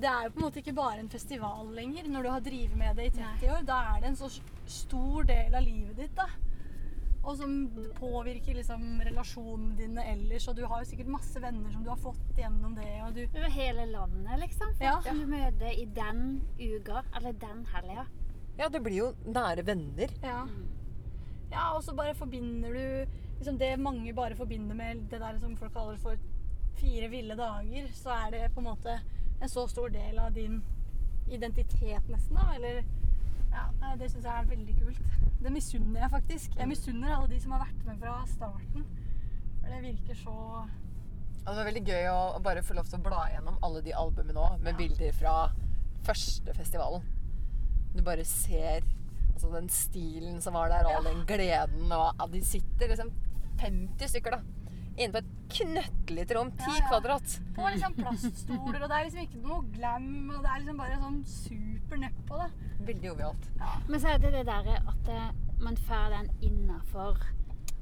[0.00, 2.08] det er jo på en måte ikke bare en festival lenger.
[2.08, 4.30] Når du har drevet med det i 30 år, da er det en så
[4.64, 6.14] stor del av livet ditt.
[6.16, 6.24] da.
[7.24, 7.52] Og som
[7.98, 10.48] påvirker liksom relasjonene dine ellers.
[10.48, 12.88] Og du har jo sikkert masse venner som du har fått gjennom det.
[13.04, 13.22] og du...
[13.28, 14.72] Over hele landet, liksom.
[14.80, 14.96] Ja.
[15.04, 18.06] Som du møter i den uka, eller den helga.
[18.56, 20.16] Ja, det blir jo nære venner.
[20.24, 20.46] Ja.
[21.52, 25.57] ja, og så bare forbinder du liksom det mange bare forbinder med det der som
[25.57, 26.16] folk kaller for
[26.78, 28.94] fire ville dager, så er det på en måte
[29.42, 30.62] en så stor del av din
[31.28, 32.37] identitet, nesten.
[32.37, 32.80] da, eller
[33.52, 35.02] ja, Det syns jeg er veldig kult.
[35.42, 36.57] Det misunner jeg faktisk.
[36.57, 38.87] Jeg misunner alle de som har vært med fra starten.
[39.61, 43.04] For det virker så Og det var veldig gøy å bare få lov til å
[43.04, 45.35] bla gjennom alle de albumene òg, med bilder fra
[46.09, 47.04] første festivalen.
[47.92, 48.80] Du bare ser
[49.35, 51.92] altså, den stilen som var der, og all den gleden.
[51.92, 53.12] Og ja, de sitter liksom
[53.60, 54.40] 50 stykker, da.
[54.94, 56.50] Inne på et knøttlite rom.
[56.54, 56.88] 10 Ja, ja.
[56.88, 57.32] kvadrat.
[57.56, 60.98] På liksom plaststoler, og det er liksom ikke noe glam, og det er liksom bare
[61.02, 62.48] sånn super nedpå, da.
[62.84, 63.48] Veldig jovialt.
[63.88, 65.30] Men så er det det derre at eh,
[65.64, 67.18] man får den innafor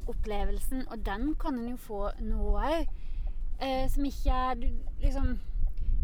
[0.08, 2.88] opplevelsen, og den kan en jo få nå òg.
[3.62, 4.68] Eh, som ikke er du,
[5.04, 5.37] liksom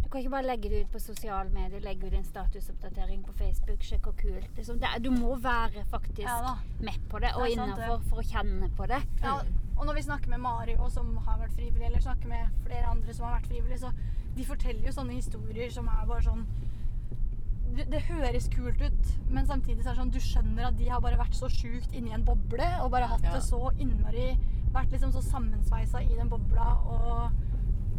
[0.09, 3.33] Du kan ikke bare legge det ut på sosiale medier, legge ut en statusoppdatering på
[3.37, 4.79] Facebook, sjekk hvor kult liksom.
[4.81, 5.03] det er.
[5.05, 7.85] Du må være faktisk Ja med på det, og Det sant, det.
[7.85, 9.03] innafor for å kjenne på det.
[9.21, 9.35] Ja,
[9.77, 12.87] og når vi snakker med Mari, og som har vært frivillig, eller snakker med flere
[12.88, 13.92] andre som har vært frivillige, så
[14.38, 16.47] de forteller jo sånne historier som er bare sånn
[17.77, 20.88] det, det høres kult ut, men samtidig så er det sånn du skjønner at de
[20.88, 23.35] har bare vært så sjukt inni en boble og bare hatt Ja.
[23.37, 24.38] det så innmari
[24.73, 27.33] Vært liksom så sammensveisa i den bobla og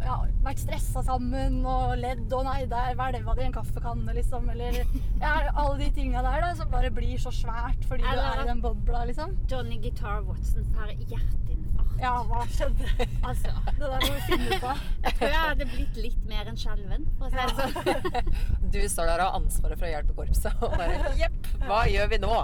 [0.03, 4.47] ja, vært stressa sammen og ledd og nei, der hvelva det i en kaffekanne, liksom.
[4.53, 4.79] Eller
[5.21, 8.47] ja, alle de tinga der da, som bare blir så svært fordi du er i
[8.49, 9.35] den bobla, liksom.
[9.51, 11.95] Johnny Guitar Watson får hjerteinfarkt.
[11.99, 12.87] Ja, hva skjedde?
[13.27, 14.83] Altså, Det der må vi finne ut av.
[15.03, 18.31] jeg tror jeg hadde blitt litt mer enn skjelven, for å si det sånn.
[18.73, 22.11] Du står der og har ansvaret for å hjelpe korpset og bare Jepp, hva gjør
[22.13, 22.39] vi nå?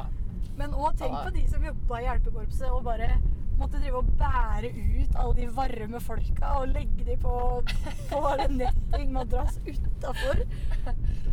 [0.60, 3.10] Men òg tenk på de som jobba i hjelpekorpset og bare
[3.60, 7.36] måtte drive og bære ut alle de varme folka og legge de på,
[8.12, 10.42] på nettingmadrass utafor.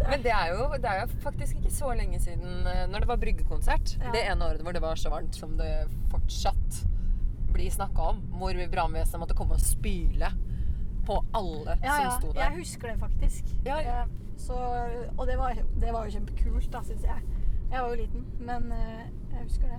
[0.09, 3.11] Men det er, jo, det er jo faktisk ikke så lenge siden eh, når det
[3.13, 3.97] var bryggekonsert.
[4.01, 4.13] Ja.
[4.15, 5.73] Det ene året hvor det var så varmt som det
[6.13, 6.83] fortsatt
[7.53, 8.23] blir snakka om.
[8.41, 10.31] Hvor brannvesenet måtte komme og spyle
[11.07, 12.41] på alle Ja, som sto der.
[12.41, 13.55] Ja, Jeg husker det faktisk.
[13.67, 14.03] Ja, ja.
[14.07, 14.57] Eh, Så,
[15.19, 17.21] og det var, det var jo kjempekult, da, syns jeg.
[17.71, 19.03] Jeg var jo liten, men eh,
[19.35, 19.79] jeg husker det.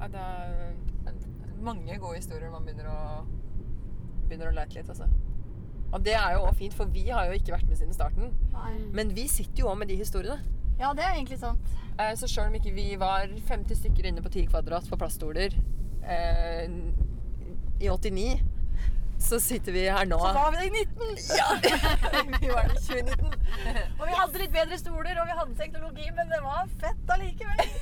[0.00, 3.00] Ja, det er mange gode historier man begynner å,
[4.28, 5.08] begynner å lete litt, altså.
[5.90, 8.30] Og det er jo også fint, for vi har jo ikke vært med siden starten.
[8.54, 8.72] Nei.
[8.94, 10.38] Men vi sitter jo òg med de historiene.
[10.80, 11.72] Ja, det er egentlig sant.
[11.98, 15.52] Eh, Så sjøl om ikke vi var 50 stykker inne på 10 kvadrat på plaststoler
[16.06, 16.70] eh,
[17.82, 18.38] i 89,
[19.20, 20.16] så sitter vi her nå.
[20.22, 21.18] Så var vi det i 19!
[21.36, 21.48] Ja!
[22.40, 23.34] vi var det i 2019.
[24.00, 27.74] Og vi hadde litt bedre stoler, og vi hadde teknologi, men det var fett allikevel.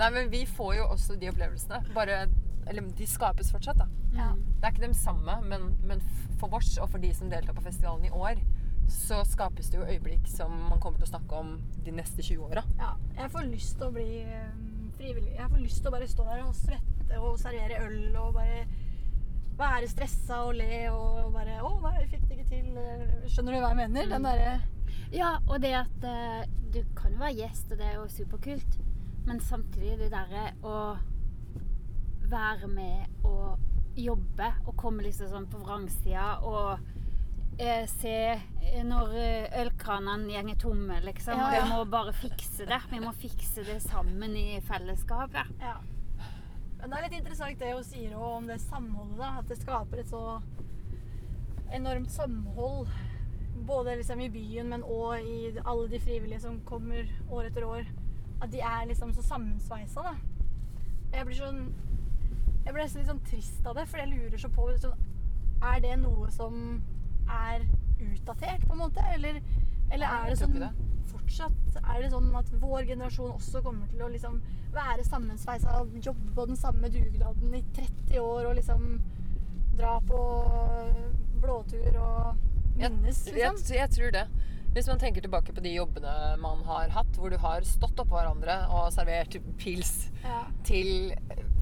[0.00, 1.82] Nei, men vi får jo også de opplevelsene.
[1.96, 2.22] Bare
[2.70, 3.86] Eller de skapes fortsatt, da.
[4.14, 4.30] Ja.
[4.32, 6.02] Det er ikke de samme, men, men
[6.40, 8.40] for vårs og for de som deltar på festivalen i år,
[8.90, 11.52] så skapes det jo øyeblikk som man kommer til å snakke om
[11.84, 12.64] de neste 20 åra.
[12.78, 14.52] Ja, jeg får lyst til å bli eh,
[14.98, 15.34] frivillig.
[15.36, 18.64] Jeg får lyst til å bare stå der og svette og servere øl og bare
[19.60, 23.32] være stressa og le og bare Å, nei, jeg fikk det ikke til.
[23.32, 24.12] Skjønner du hva jeg mener?
[24.14, 24.54] Den derre
[25.12, 28.78] Ja, og det at uh, du kan jo være gjest, og det er jo superkult.
[29.26, 30.76] Men samtidig det derre å
[32.30, 33.58] være med og
[33.98, 36.78] jobbe og komme liksom sånn på vrangsida og
[37.60, 41.38] eh, se eh, når eh, ølkranene gjenger tomme, liksom.
[41.40, 41.64] Ja, ja.
[41.64, 42.80] vi må bare fikse det.
[42.90, 45.54] Vi må fikse det sammen i fellesskapet.
[45.60, 45.78] Ja.
[46.80, 49.18] Men det er litt interessant det hun sier om det samholdet.
[49.20, 50.40] da, At det skaper et så
[51.76, 52.88] enormt samhold.
[53.68, 57.90] Både liksom i byen, men òg i alle de frivillige som kommer år etter år.
[58.40, 60.02] At de er liksom så sammensveisa.
[60.02, 60.14] da.
[61.12, 61.62] Jeg blir sånn
[62.64, 64.98] Jeg blir nesten litt sånn trist av det, for jeg lurer så på sånn,
[65.62, 66.82] Er det noe som
[67.28, 67.64] er
[68.00, 69.02] utdatert, på en måte?
[69.14, 69.40] Eller,
[69.90, 70.70] eller Nei, er det sånn det.
[71.10, 74.40] fortsatt Er det sånn at vår generasjon også kommer til å liksom
[74.72, 79.00] være sammensveisa jobbe på den samme dugnaden i 30 år og liksom
[79.76, 80.20] dra på
[81.42, 82.36] blåtur og
[82.76, 83.58] minnes, Jeg, liksom?
[83.74, 84.26] jeg, jeg tror det.
[84.74, 88.14] Hvis man tenker tilbake på de jobbene man har hatt, hvor du har stått oppå
[88.14, 90.44] hverandre og servert pils Ja.
[90.64, 91.10] til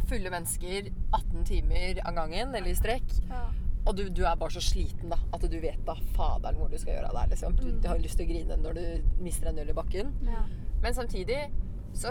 [0.09, 3.47] fulle mennesker 18 timer av gangen, eller i strekk, ja.
[3.87, 6.77] og du, du er bare så sliten da, at du vet da faderen hvor du
[6.81, 7.33] skal gjøre av deg.
[7.35, 7.57] Liksom.
[7.57, 10.13] Du, du har lyst til å grine når du mister en øl i bakken.
[10.29, 10.45] ja.
[10.83, 11.41] Men samtidig
[11.99, 12.11] så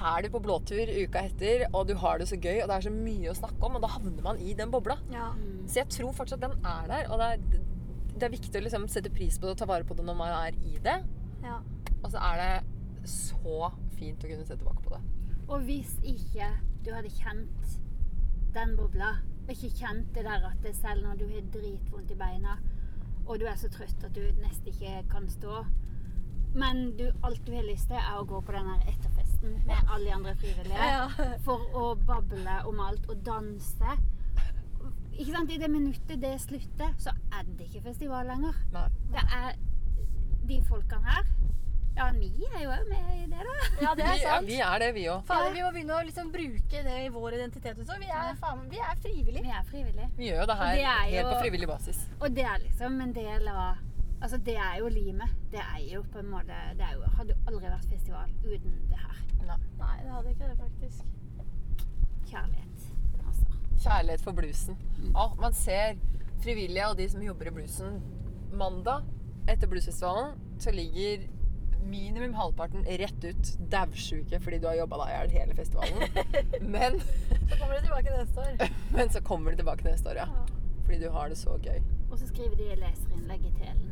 [0.00, 2.86] er du på blåtur uka etter, og du har det så gøy, og det er
[2.88, 4.96] så mye å snakke om, og da havner man i den bobla.
[5.12, 5.28] ja.
[5.70, 7.60] Så jeg tror fortsatt den er der, og det er,
[8.20, 10.18] det er viktig å liksom sette pris på det og ta vare på det når
[10.18, 10.98] man er i det.
[11.44, 11.60] ja.
[12.00, 15.00] Og så er det så fint å kunne se tilbake på det.
[15.50, 16.46] Og hvis ikke
[16.84, 17.74] du hadde kjent
[18.54, 22.56] den bobla, og ikke kjent det der at selv når du har dritvondt i beina,
[23.26, 25.64] og du er så trøtt at du nesten ikke kan stå,
[26.54, 29.92] men du, alt du har lyst til, er å gå på den her etterfesten med
[29.92, 33.98] alle de andre frivillige for å bable om alt og danse.
[35.20, 35.50] Ikke sant?
[35.52, 38.56] I det minuttet det slutter, så er det ikke festival lenger.
[38.72, 38.86] Nei.
[39.12, 39.58] Det er
[40.48, 41.28] de folkene her.
[41.98, 43.54] Ja, vi er jo òg med i det, da.
[43.82, 44.46] ja, det er Vi, ja, sant.
[44.48, 45.24] vi er det, vi òg.
[45.28, 47.98] Fader, vi må begynne å liksom bruke det i vår identitet også.
[48.00, 49.42] Vi er, faen, vi er frivillige.
[49.44, 50.08] Vi er frivillige.
[50.16, 52.00] Vi gjør jo det her det er helt jo- på frivillig basis.
[52.20, 53.86] Og det er liksom en del av
[54.20, 55.30] Altså, det er jo limet.
[55.50, 58.74] Det er jo på en måte Det er jo, hadde jo aldri vært festival uten
[58.90, 59.22] det her.
[59.48, 61.04] Nei, det hadde ikke det, faktisk.
[62.28, 62.69] Kjærlighet.
[63.80, 64.78] Kjærlighet for bluesen.
[65.16, 65.96] Å, man ser
[66.44, 68.00] frivillige og de som jobber i bluesen.
[68.52, 69.06] Mandag
[69.48, 71.28] etter bluesfestivalen så ligger
[71.88, 76.02] minimum halvparten rett ut daudsjuke fordi du har jobba deg i hjel hele festivalen.
[76.74, 78.74] Men, Så kommer det tilbake neste år.
[78.96, 80.26] men så kommer du tilbake neste år, ja.
[80.28, 80.44] Ja.
[80.84, 81.80] Fordi du har det så gøy.
[82.10, 83.90] Og så skriver de leserinnlegg i telen.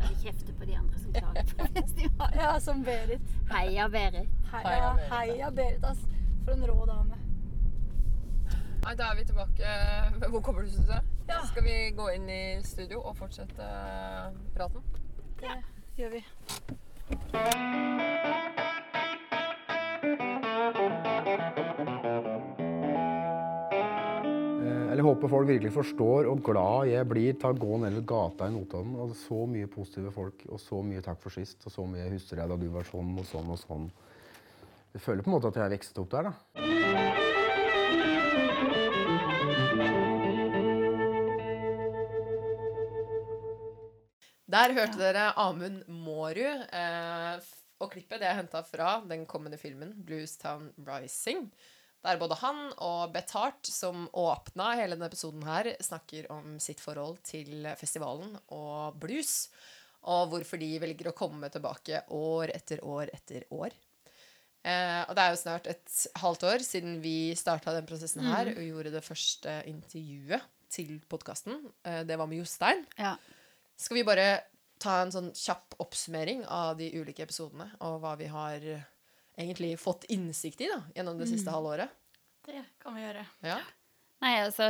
[0.00, 2.30] Der de kjefter på de andre som klager på.
[2.40, 3.34] Ja, som Berit.
[3.52, 4.28] Heia Berit.
[4.50, 5.12] Heia, Heia Berit.
[5.12, 6.02] heia Berit, ass.
[6.44, 7.21] For en rå dame.
[8.82, 9.72] Nei, da er vi tilbake.
[10.32, 11.10] Hvor kommer du, syns du?
[11.28, 11.38] Ja.
[11.46, 13.66] Skal vi gå inn i studio og fortsette
[14.56, 14.82] praten?
[15.38, 15.54] Det
[16.00, 16.22] gjør vi.
[24.62, 28.50] Jeg Eller håper folk virkelig forstår og glad jeg blir til å gå nedover gata
[28.50, 28.98] i Notodden.
[29.00, 32.42] Og så mye positive folk, og så mye takk for sist, og så mye husker
[32.42, 33.90] jeg da du var sånn og sånn og sånn.
[34.92, 37.31] Jeg føler på en måte at jeg har vokst opp der, da.
[44.52, 46.64] Der hørte dere Amund Mårud.
[46.76, 51.46] Eh, og klippet det er henta fra den kommende filmen Bluestown Rising.
[52.02, 56.82] Der både han og Beth Hart, som åpna hele denne episoden her, snakker om sitt
[56.82, 59.46] forhold til festivalen og blues.
[60.10, 63.72] Og hvorfor de velger å komme tilbake år etter år etter år.
[64.62, 68.52] Eh, og det er jo snart et halvt år siden vi starta den prosessen her
[68.52, 71.70] og gjorde det første intervjuet til podkasten.
[71.86, 72.84] Eh, det var med Jostein.
[72.98, 73.16] Ja.
[73.82, 74.26] Skal vi bare
[74.82, 78.88] ta en sånn kjapp oppsummering av de ulike episodene, og hva vi har eh,
[79.38, 81.90] egentlig fått innsikt i da, gjennom det siste halvåret?
[82.46, 83.22] Det kan vi gjøre.
[83.46, 83.60] Ja.
[84.22, 84.66] Nei, altså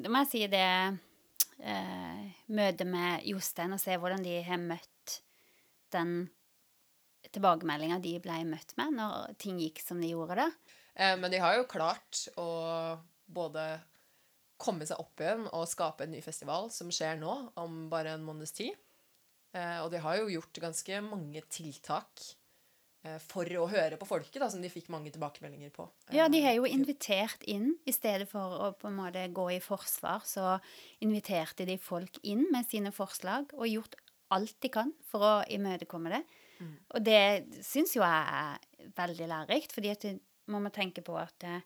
[0.00, 2.20] Da må jeg si det eh,
[2.52, 5.18] Møtet med Jostein og se hvordan de har møtt
[5.92, 6.30] den
[7.32, 10.48] tilbakemeldinga de ble møtt med når ting gikk som de gjorde da.
[10.94, 12.48] Eh, men de har jo klart å
[13.32, 13.66] både
[14.62, 18.26] komme seg opp igjen og skape en ny festival som skjer nå, om bare en
[18.26, 18.76] måneds tid.
[19.52, 22.22] Eh, og de har jo gjort ganske mange tiltak
[23.04, 25.88] eh, for å høre på folket, da, som de fikk mange tilbakemeldinger på.
[26.14, 29.50] Ja, de Eh, har jo invitert inn, i stedet for å på en måte gå
[29.52, 30.56] i forsvar, så
[31.04, 33.98] inviterte de folk inn med sine forslag, og gjort
[34.32, 36.22] alt de kan for å imøtekomme det.
[36.62, 36.76] Mm.
[36.94, 37.22] Og det
[37.66, 40.08] syns jo jeg er veldig lærerikt, fordi at
[40.52, 41.60] man må tenke på at eh,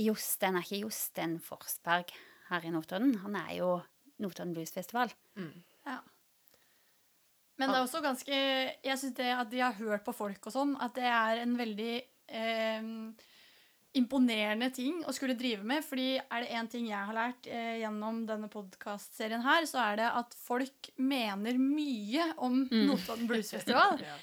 [0.00, 2.12] Jostein er ikke Jostein Forsberg
[2.48, 3.16] her i Notodden.
[3.24, 3.74] Han er jo
[4.22, 5.12] Notodden Bluesfestival.
[5.86, 5.98] Ja.
[7.60, 10.54] Men det er også ganske Jeg syns det at de har hørt på folk og
[10.54, 11.92] sånn, at det er en veldig
[12.32, 12.88] eh,
[13.98, 15.84] imponerende ting å skulle drive med.
[15.84, 20.00] fordi er det én ting jeg har lært eh, gjennom denne podkastserien her, så er
[20.00, 24.00] det at folk mener mye om Notodden Bluesfestival.
[24.12, 24.16] Ja.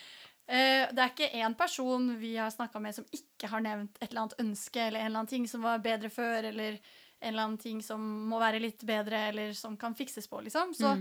[0.49, 4.07] Eh, det er ikke én person vi har snakka med som ikke har nevnt et
[4.09, 6.79] eller annet ønske eller en eller annen ting som var bedre før, eller
[7.19, 10.73] en eller annen ting som må være litt bedre, eller som kan fikses på, liksom.
[10.73, 10.95] Så,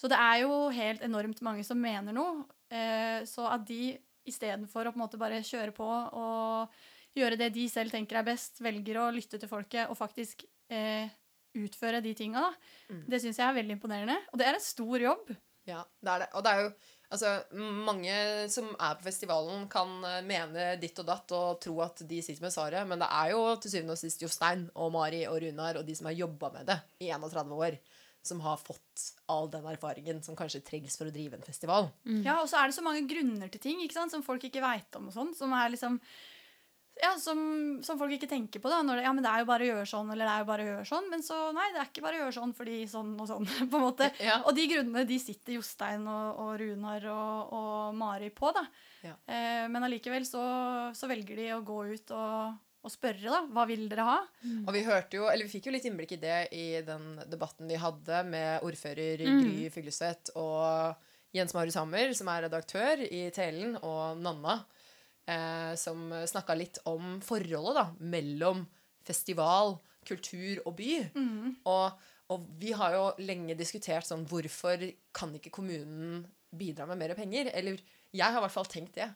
[0.00, 2.46] så det er jo helt enormt mange som mener noe.
[2.72, 3.92] Eh, så at de
[4.28, 6.78] istedenfor å på en måte bare kjøre på og
[7.16, 11.08] gjøre det de selv tenker er best, velger å lytte til folket og faktisk eh,
[11.58, 12.72] utføre de tinga, da.
[12.92, 13.04] Mm.
[13.12, 14.18] Det syns jeg er veldig imponerende.
[14.32, 15.32] Og det er en stor jobb.
[15.68, 16.28] Ja, det er det.
[16.38, 16.70] Og det er jo
[17.12, 17.34] altså,
[17.86, 18.14] mange
[18.52, 22.44] som er på festivalen, kan eh, mene ditt og datt og tro at de sitter
[22.44, 25.80] med svaret, men det er jo til syvende og sist Jostein og Mari og Runar
[25.80, 27.78] og de som har jobba med det i 31 år,
[28.28, 31.88] som har fått all den erfaringen som kanskje trengs for å drive en festival.
[32.26, 34.64] Ja, og så er det så mange grunner til ting ikke sant, som folk ikke
[34.64, 36.00] veit om, og sånn, som er liksom
[37.02, 37.38] ja, som,
[37.86, 38.70] som folk ikke tenker på.
[38.72, 40.42] da, når det, ja, men det er jo bare å gjøre sånn, eller det er
[40.44, 41.08] jo bare å gjøre sånn.
[41.12, 43.48] Men så, nei, det er ikke bare å gjøre sånn fordi sånn og sånn.
[43.72, 44.10] på en måte.
[44.24, 44.38] Ja.
[44.44, 48.52] Og de grunnene de sitter Jostein og, og Runar og, og Mari på.
[48.56, 48.64] da.
[49.06, 49.16] Ja.
[49.30, 50.42] Eh, men allikevel så,
[50.96, 53.42] så velger de å gå ut og, og spørre, da.
[53.54, 54.16] Hva vil dere ha?
[54.64, 57.70] Og vi hørte jo, eller vi fikk jo litt innblikk i det i den debatten
[57.70, 59.44] vi hadde med ordfører Mm.
[59.44, 59.84] Gry
[60.38, 64.62] og Jens Marius Hammer, som er redaktør i Telen, og Nanna,
[65.28, 68.64] eh, som snakka litt om forholdet da, mellom
[69.06, 69.76] festival,
[70.08, 70.92] kultur og by.
[71.68, 74.82] Og, og vi har jo lenge diskutert sånn hvorfor
[75.16, 77.52] kan ikke kommunen bidra med mer penger?
[77.52, 79.08] Eller jeg har i hvert fall tenkt det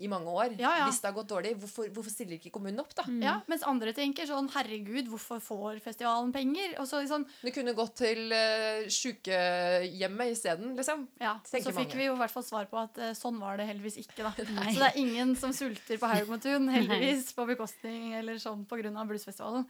[0.00, 0.54] i mange år.
[0.58, 0.86] Ja, ja.
[0.88, 3.04] Hvis det har gått dårlig, hvorfor, hvorfor stiller ikke kommunen opp, da?
[3.20, 6.74] Ja, Mens andre tenker sånn herregud, hvorfor får festivalen penger?
[6.80, 11.04] Og så liksom, Det kunne gått til uh, sjukehjemmet isteden, liksom.
[11.20, 11.98] ja, Så fikk mange.
[12.00, 14.24] vi jo i hvert fall svar på at uh, sånn var det heldigvis ikke.
[14.24, 14.32] da.
[14.72, 18.96] Så det er ingen som sulter på Haugmotun, heldigvis, på bekostning eller sånn på grunn
[19.00, 19.66] av bluesfestivalen.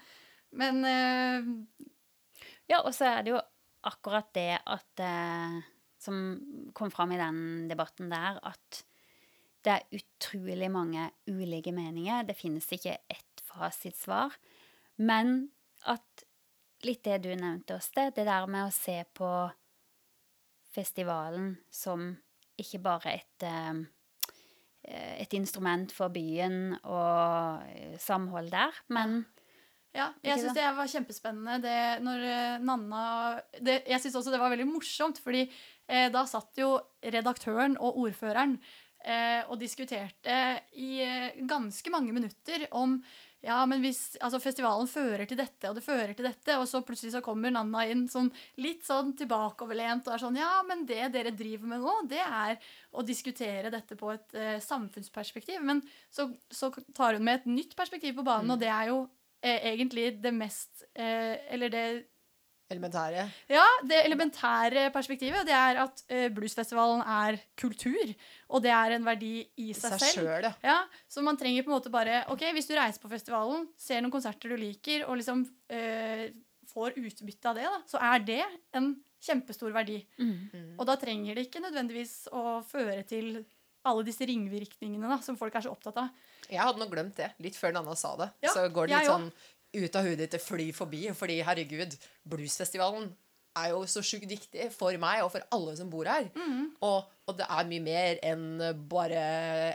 [0.61, 1.89] Men uh,
[2.71, 3.41] Ja, og så er det jo
[3.87, 5.01] akkurat det at
[6.01, 6.17] Som
[6.77, 8.83] kom fram i den debatten der, at
[9.65, 12.25] det er utrolig mange ulike meninger.
[12.29, 14.35] Det finnes ikke ett fasitsvar.
[14.97, 15.51] Men
[15.89, 16.25] at
[16.85, 19.31] litt det du nevnte, Åste, det der med å se på
[20.71, 22.13] festivalen som
[22.61, 23.81] ikke bare et eh,
[25.21, 29.21] et instrument for byen og eh, samhold der, men
[29.93, 30.65] Ja, jeg syns det?
[30.77, 33.03] var kjempespennende det når eh, Nanna
[33.59, 35.43] det, Jeg syns også det var veldig morsomt, fordi
[35.89, 38.79] eh, da satt jo redaktøren og ordføreren eh,
[39.49, 40.37] og diskuterte
[40.77, 42.99] i eh, ganske mange minutter om
[43.41, 46.83] ja, men hvis altså festivalen fører til dette, og det fører til dette, og så
[46.85, 48.29] plutselig så kommer Nanna inn sånn
[48.61, 52.59] litt sånn tilbakeoverlent og er sånn Ja, men det dere driver med nå, det er
[52.93, 55.65] å diskutere dette på et eh, samfunnsperspektiv.
[55.65, 55.81] Men
[56.13, 59.01] så, så tar hun med et nytt perspektiv på banen, og det er jo
[59.41, 61.87] eh, egentlig det mest eh, Eller det
[62.71, 63.25] Elementære.
[63.51, 68.13] ja, det elementære perspektivet, det er at eh, bluesfestivalen er kultur,
[68.49, 70.31] og det er en verdi i seg, seg selv.
[70.31, 70.53] selv ja.
[70.63, 70.79] Ja,
[71.11, 74.15] så man trenger på en måte bare Ok, hvis du reiser på festivalen, ser noen
[74.15, 76.29] konserter du liker, og liksom eh,
[76.71, 78.43] får utbytte av det, da, så er det
[78.79, 79.99] en kjempestor verdi.
[80.21, 80.77] Mm.
[80.79, 83.43] Og da trenger det ikke nødvendigvis å føre til
[83.89, 86.11] alle disse ringvirkningene da, som folk er så opptatt av.
[86.51, 88.31] Jeg hadde nå glemt det, litt før Nanna sa det.
[88.45, 89.31] Ja, så går det litt sånn
[89.77, 91.97] ut av hudet til fly forbi, fordi herregud,
[92.29, 93.11] bluesfestivalen
[93.59, 96.29] er jo så sjukt viktig for meg og for alle som bor her.
[96.37, 96.71] Mm.
[96.87, 98.47] Og, og det er mye mer enn
[98.91, 99.23] bare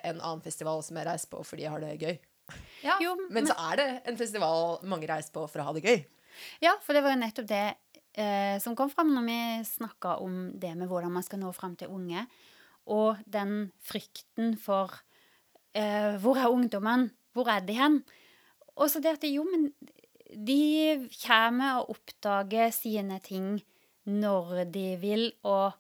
[0.02, 2.16] en annen festival som jeg reiser på fordi jeg har det gøy.
[2.86, 5.86] Ja, Jo, Men så er det en festival mange reiser på for å ha det
[5.86, 6.04] gøy.
[6.64, 7.64] Ja, for det var jo nettopp det
[8.20, 11.76] eh, som kom fram når vi snakka om det med hvordan man skal nå fram
[11.80, 12.28] til unge,
[12.92, 14.94] og den frykten for
[15.74, 17.10] eh, Hvor er ungdommen?
[17.34, 18.04] Hvor er de hen?
[18.76, 19.70] Og så det at jo, men
[20.46, 23.54] de kommer og oppdager sine ting
[24.06, 25.72] når de vil, og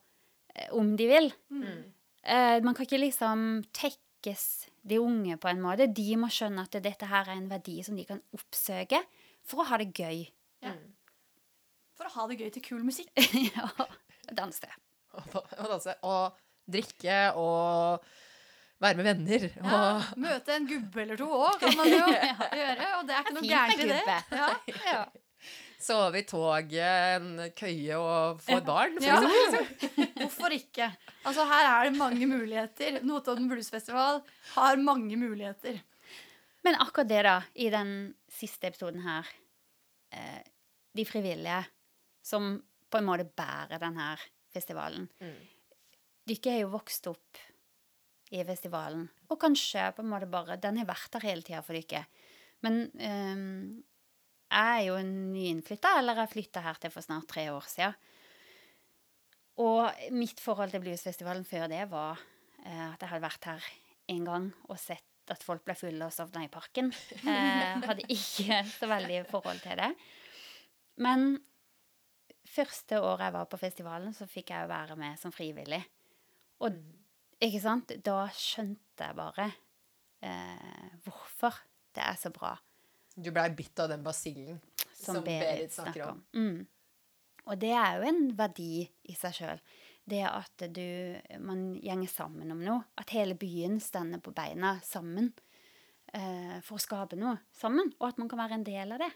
[0.56, 1.28] eh, om de vil.
[1.52, 3.44] Eh, man kan ikke liksom
[3.76, 4.46] tekkes
[4.86, 5.90] de unge på en måte.
[5.94, 9.02] De må skjønne at dette her er en verdi som de kan oppsøke
[9.46, 10.24] for å ha det gøy.
[11.96, 13.12] For å ha det gøy til kul musikk.
[13.52, 13.70] ja,
[14.34, 14.72] dans det.
[15.16, 15.94] og da- og danse.
[16.04, 16.42] Og
[16.72, 18.02] drikke og
[18.82, 19.46] være med venner.
[19.56, 19.84] Ja,
[20.20, 22.02] møte en gubbe eller to òg kan man jo
[22.62, 24.02] gjøre, og det er ikke noe gærent i det.
[24.36, 24.50] Ja.
[24.90, 25.06] Ja.
[25.86, 26.76] sove i toget,
[27.22, 28.96] en køye og få et barn.
[28.98, 29.18] for Ja.
[29.22, 30.08] eksempel.
[30.24, 30.88] Hvorfor ikke?
[31.26, 33.00] Altså, her er det mange muligheter.
[33.06, 34.22] Notodden Bluesfestival
[34.56, 35.78] har mange muligheter.
[36.66, 37.92] Men akkurat det, da, i den
[38.34, 39.28] siste episoden her
[40.12, 40.42] eh,
[40.98, 41.60] De frivillige
[42.26, 42.56] som
[42.90, 44.22] på en måte bærer den her
[44.56, 45.06] festivalen.
[45.22, 45.36] Mm.
[46.26, 47.38] Dere er jo vokst opp
[48.36, 51.78] i festivalen, og kanskje på en måte bare Den har vært der hele tida for
[51.78, 52.06] dere.
[52.66, 53.84] Men um,
[54.52, 57.98] jeg er jo en nyinnflytta, eller jeg flytta her til for snart tre år siden.
[59.64, 63.68] Og mitt forhold til bluesfestivalen før det var uh, at jeg hadde vært her
[64.16, 66.92] en gang og sett at folk ble fulle og sovna i parken.
[67.24, 69.92] Uh, hadde ikke så veldig forhold til det.
[71.02, 71.38] Men
[72.56, 75.82] første året jeg var på festivalen, så fikk jeg jo være med som frivillig.
[76.64, 76.78] Og
[77.44, 77.92] ikke sant?
[78.06, 79.50] Da skjønte jeg bare
[80.24, 81.58] eh, hvorfor
[81.96, 82.54] det er så bra
[83.16, 84.60] Du blei bitt av den basillen
[84.92, 86.22] som, som Berit snakker om.
[86.36, 86.64] Mm.
[87.46, 89.62] Og det er jo en verdi i seg sjøl.
[90.06, 90.88] Det at du,
[91.42, 92.84] man gjenger sammen om noe.
[93.00, 95.32] At hele byen stender på beina sammen
[96.14, 97.92] eh, for å skape noe sammen.
[98.00, 99.12] Og at man kan være en del av det.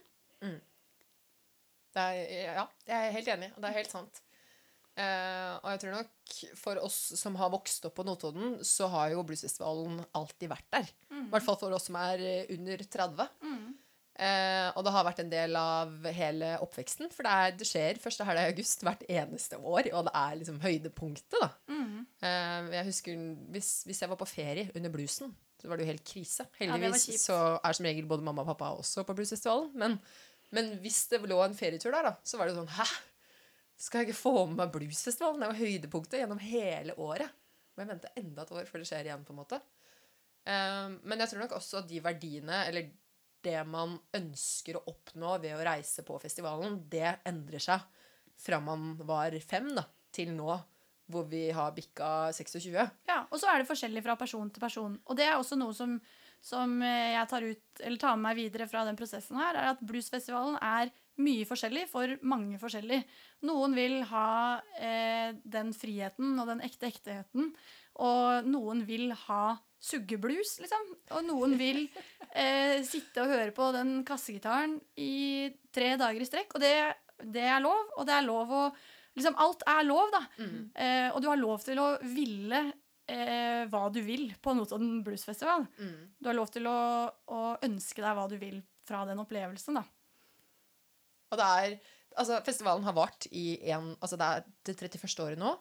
[1.95, 2.19] Det er,
[2.53, 4.21] ja, jeg er helt enig, og det er helt sant.
[4.99, 9.13] Eh, og jeg tror nok for oss som har vokst opp på Notodden, så har
[9.13, 10.89] jo bluesfestivalen alltid vært der.
[11.13, 13.29] I hvert fall for oss som er eh, under 30.
[14.19, 18.01] Eh, og det har vært en del av hele oppveksten, for det, er, det skjer
[18.03, 21.47] første helg i august hvert eneste år, og det er liksom høydepunktet, da.
[22.27, 23.21] Eh, jeg husker
[23.55, 26.43] hvis, hvis jeg var på ferie under bluesen, så var det jo helt krise.
[26.59, 29.95] Heldigvis ja, så er som regel både mamma og pappa også på bluesfestivalen, men,
[30.51, 32.89] men hvis det lå en ferietur der, da, så var det sånn Hæ?
[33.79, 35.39] Skal jeg ikke få med meg bluesfestivalen?
[35.39, 37.35] Det er jo høydepunktet gjennom hele året.
[37.73, 39.59] Må jeg vente enda et år før det skjer igjen, på en måte.
[40.43, 42.89] Um, men jeg tror nok også at de verdiene, eller
[43.45, 47.85] det man ønsker å oppnå ved å reise på festivalen, det endrer seg
[48.39, 50.51] fra man var fem da, til nå,
[51.09, 52.75] hvor vi har bikka 26.
[53.07, 54.97] Ja, Og så er det forskjellig fra person til person.
[55.07, 55.95] Og det er også noe som,
[56.43, 59.81] som eh, jeg tar, ut, tar med meg videre fra den prosessen her, er at
[59.81, 63.01] bluesfestivalen er mye forskjellig for mange forskjellig.
[63.47, 67.51] Noen vil ha eh, den friheten og den ekte ekteheten,
[67.99, 70.87] og noen vil ha suggeblues, liksom.
[71.15, 71.85] Og noen vil
[72.33, 76.73] eh, sitte og høre på den kassegitaren i tre dager i strekk, og det,
[77.35, 78.63] det er lov, og det er lov å
[79.17, 80.19] Liksom, alt er lov, da.
[80.79, 82.59] Eh, og du har lov til å ville
[83.09, 85.65] eh, hva du vil på Notodden Bluesfestival.
[86.21, 86.75] Du har lov til å,
[87.09, 89.83] å ønske deg hva du vil fra den opplevelsen, da.
[91.31, 91.79] Og det er
[92.19, 95.23] Altså, festivalen har vart i en Altså, det er det 31.
[95.23, 95.53] året nå.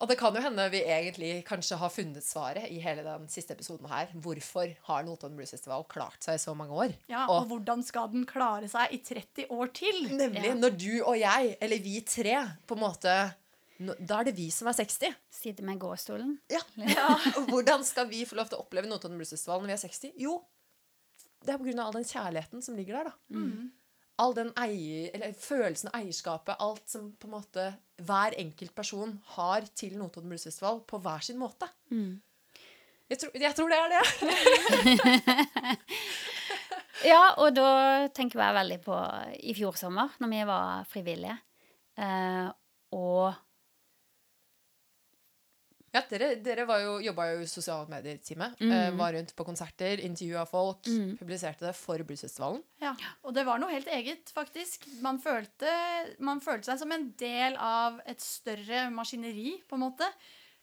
[0.00, 3.52] Og det kan jo hende vi egentlig kanskje har funnet svaret i hele den siste
[3.52, 4.08] episoden her.
[4.16, 6.94] Hvorfor har Notodden Blues Festival klart seg i så mange år?
[7.12, 9.98] Ja, og, hvordan skal den klare seg i 30 år til?
[10.08, 10.54] Nemlig Ja.
[10.56, 13.18] når du og jeg, eller vi tre, på en måte
[13.80, 15.12] Da er det vi som er 60.
[15.32, 16.38] Sitte med gåstolen.
[16.48, 16.60] Ja.
[16.76, 17.18] ja.
[17.52, 20.16] hvordan skal vi få lov til å oppleve Notodden Blues Festival når vi er 60?
[20.16, 20.40] Jo,
[21.44, 23.36] det er på grunn av all den kjærligheten som ligger der, da.
[24.20, 27.66] All den eier, eller følelsen av eierskapet, alt som på en måte
[28.04, 31.68] hver enkelt person har til Notodden Blues Festival på hver sin måte.
[33.10, 34.04] Jeg, tror, jeg tror det er det.
[37.00, 38.96] Ja, og da tenker jeg veldig på
[39.48, 41.36] i fjor sommer, når vi var frivillige.
[41.96, 42.50] Eh,
[42.92, 43.38] og
[45.90, 48.60] Ja, dere, dere var jo, jobba jo i sosiale medier-teamet.
[48.62, 50.86] Eh, var rundt på konserter, intervjua folk,
[51.18, 52.62] publiserte det for Bluesfestivalen.
[52.82, 52.92] Ja,
[53.26, 54.86] og det var noe helt eget, faktisk.
[55.02, 55.72] Man følte,
[56.22, 60.06] man følte seg som en del av et større maskineri, på en måte.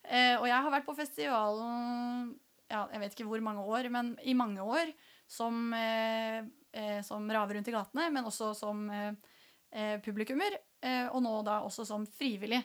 [0.07, 2.35] Eh, og jeg har vært på festivalen
[2.71, 4.91] ja, jeg vet ikke hvor mange år, men i mange år
[5.27, 6.39] som, eh,
[6.75, 11.61] eh, som rave rundt i gatene, men også som eh, publikummer, eh, og nå da
[11.67, 12.61] også som frivillig.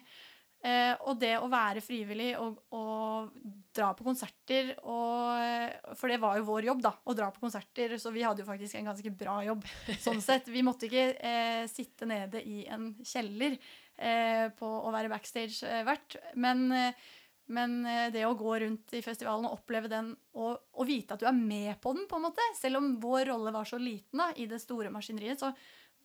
[0.62, 3.32] Eh, og det å være frivillig og, og
[3.74, 7.96] dra på konserter og, For det var jo vår jobb, da, å dra på konserter,
[7.98, 9.66] så vi hadde jo faktisk en ganske bra jobb.
[10.04, 10.52] sånn sett.
[10.52, 16.20] Vi måtte ikke eh, sitte nede i en kjeller eh, på å være backstage-vert.
[16.38, 17.10] men, eh,
[17.52, 21.24] men eh, det å gå rundt i festivalen og oppleve den, og, og vite at
[21.24, 24.22] du er med på den, på en måte, selv om vår rolle var så liten
[24.22, 25.50] da, i det store maskineriet, så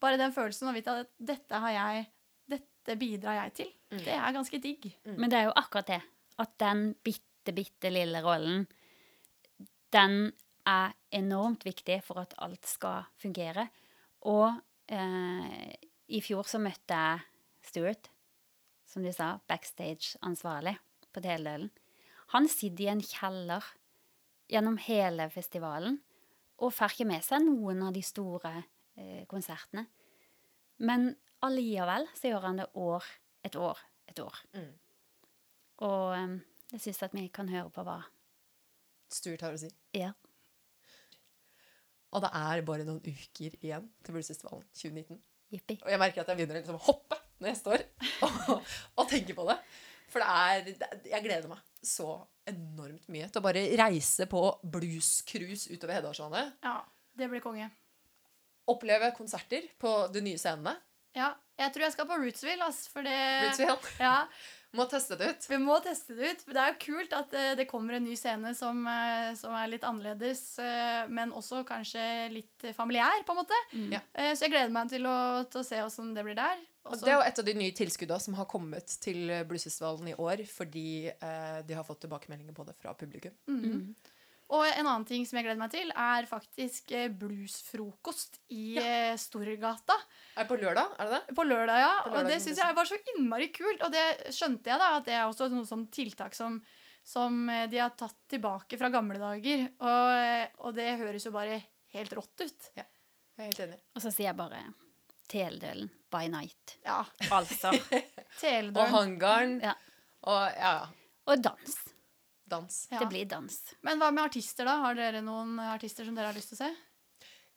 [0.02, 2.08] bare den følelsen å vite at dette har jeg
[2.52, 3.72] dette bidrar jeg til.
[3.92, 4.90] Det er ganske digg.
[5.18, 6.02] Men det er jo akkurat det.
[6.40, 8.68] At den bitte, bitte lille rollen,
[9.94, 10.32] den
[10.68, 13.68] er enormt viktig for at alt skal fungere.
[14.28, 14.52] Og
[14.92, 15.74] eh,
[16.08, 17.26] i fjor så møtte jeg
[17.68, 18.10] Stuart,
[18.88, 20.78] som du sa, backstage-ansvarlig
[21.12, 21.72] på Teledølen,
[22.36, 23.64] han sitter i en kjeller
[24.52, 26.00] gjennom hele festivalen
[26.58, 29.86] og får ikke med seg noen av de store eh, konsertene.
[30.84, 31.12] Men
[31.46, 33.06] allikevel så gjør han det år
[33.48, 33.80] et år
[34.10, 34.38] et år.
[34.56, 34.72] Mm.
[35.86, 36.38] Og um,
[36.74, 38.00] jeg syns at vi kan høre på hva
[39.14, 39.70] Stuart har å si.
[39.96, 40.10] Ja.
[42.16, 45.20] Og det er bare noen uker igjen til Bluesfestivalen 2019.
[45.54, 45.78] Yippie.
[45.84, 47.84] Og jeg merker at jeg begynner å liksom hoppe når jeg står
[48.26, 49.56] og, og tenker på det.
[50.12, 52.10] For det er det- Jeg gleder meg så
[52.48, 56.54] enormt mye til å bare reise på bluescruise utover Hedmarkslandet.
[56.64, 56.78] Ja,
[57.16, 57.70] det blir konge.
[58.68, 60.76] Oppleve konserter på de nye scenene.
[61.18, 63.78] Ja, jeg tror jeg skal på Rootsville, ass, for det Rootsville.
[64.06, 64.20] Ja,
[64.78, 65.46] Må teste det ut.
[65.50, 66.42] vi må teste det ut.
[66.54, 69.70] Det er jo kult at eh, det kommer en ny scene som, eh, som er
[69.72, 72.04] litt annerledes, eh, men også kanskje
[72.36, 73.60] litt familiær, på en måte.
[73.96, 74.02] Ja.
[74.14, 75.16] Eh, Så jeg gleder meg til å,
[75.50, 76.60] til å se åssen det blir der.
[76.86, 80.16] Også- det er jo et av de nye tilskuddene som har kommet til Bluesfestivalen i
[80.20, 83.34] år, fordi eh, de har fått tilbakemeldinger på det fra publikum.
[83.50, 83.96] Mhm.
[84.56, 89.16] Og en annen ting som jeg gleder meg til, er faktisk eh, bluesfrokost i ja.
[89.20, 89.98] Storgata.
[90.38, 90.94] Er det på lørdag?
[90.96, 91.36] Er det det?
[91.36, 91.94] På lørdag, ja.
[92.06, 93.84] På og det syns jeg var så innmari kult.
[93.84, 96.62] Og det skjønte jeg, da, at det er også noe sånn tiltak som,
[97.04, 99.66] som eh, de har tatt tilbake fra gamle dager.
[99.84, 101.60] Og, eh, og det høres jo bare
[101.98, 102.72] helt rått ut.
[102.80, 102.88] Ja,
[103.36, 103.82] Jeg er helt enig.
[103.98, 104.64] Og så sier jeg bare
[105.28, 106.78] Teledølen by night.
[106.88, 107.02] Ja.
[107.36, 107.76] Altså.
[108.72, 109.60] Og hangaren.
[109.60, 109.76] Ja.
[110.24, 111.14] Og ja, ja.
[111.28, 111.78] Og dans.
[112.48, 112.88] Dans.
[112.92, 113.00] Ja.
[113.00, 113.58] Det blir dans.
[113.84, 114.78] Men hva med artister, da?
[114.86, 116.70] Har dere noen artister som dere har lyst til å se?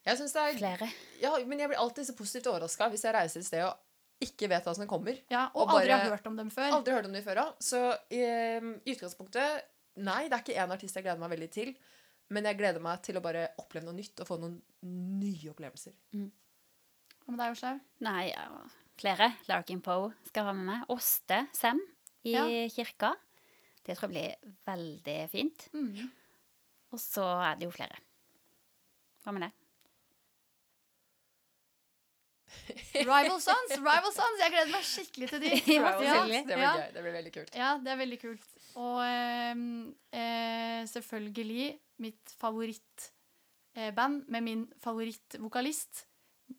[0.07, 0.88] Jeg synes det er Flere.
[1.20, 3.76] Ja, men jeg blir alltid så positivt overraska hvis jeg reiser et sted og
[4.24, 5.16] ikke vet hva som kommer.
[5.30, 6.72] Ja, Og, Og aldri bare- har hørt om dem før.
[6.72, 7.47] Aldri hørt om dem før ja.
[7.61, 7.80] Så
[8.11, 9.62] i, i utgangspunktet
[10.01, 11.74] Nei, det er ikke én artist jeg gleder meg veldig til.
[12.30, 14.61] Men jeg gleder meg til å bare oppleve noe nytt og få noen
[15.20, 15.93] nye opplevelser.
[16.14, 17.80] Hva med deg, Åslaug?
[18.07, 18.45] Nei, ja,
[19.01, 19.32] flere.
[19.49, 20.84] Larkin Poe skal ha med meg.
[20.95, 21.80] Åste Sem
[22.24, 22.45] i Ja.
[22.70, 23.14] kirka.
[23.87, 25.68] Det tror jeg blir veldig fint.
[25.72, 26.11] Mm.
[26.93, 27.97] Og så er det jo flere.
[29.24, 29.53] Hva med det?
[33.07, 33.76] Rival Sons!
[33.78, 34.41] Rival Sons!
[34.43, 35.51] Jeg gleder meg skikkelig til de.
[35.76, 36.33] Ja, Rivals.
[36.33, 36.72] Det blir Ja.
[36.76, 36.89] gøy.
[36.97, 37.55] Det blir veldig kult.
[37.57, 38.49] Ja, det er veldig kult.
[38.81, 39.64] Og ehm,
[40.14, 41.68] eh, selvfølgelig
[42.05, 46.05] mitt favorittband med min favorittvokalist,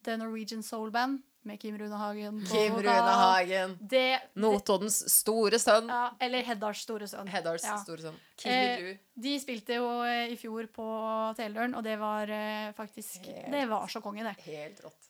[0.06, 2.40] The Norwegian Soul Band, med Kim Rune Hagen.
[2.46, 2.86] Kim Runehagen.
[3.02, 3.76] Rune Hagen.
[3.82, 5.88] Det, det, Notoddens store sønn.
[5.90, 7.28] ja, eller Heddars store sønn.
[7.34, 7.78] Heddars Ja.
[7.82, 8.20] store sønn.
[8.46, 10.86] Eh, De spilte jo eh, i fjor på
[11.38, 13.52] Teledøren, og det var eh, faktisk Helt.
[13.52, 14.36] Det var så konge, det.
[14.46, 15.10] Helt rått.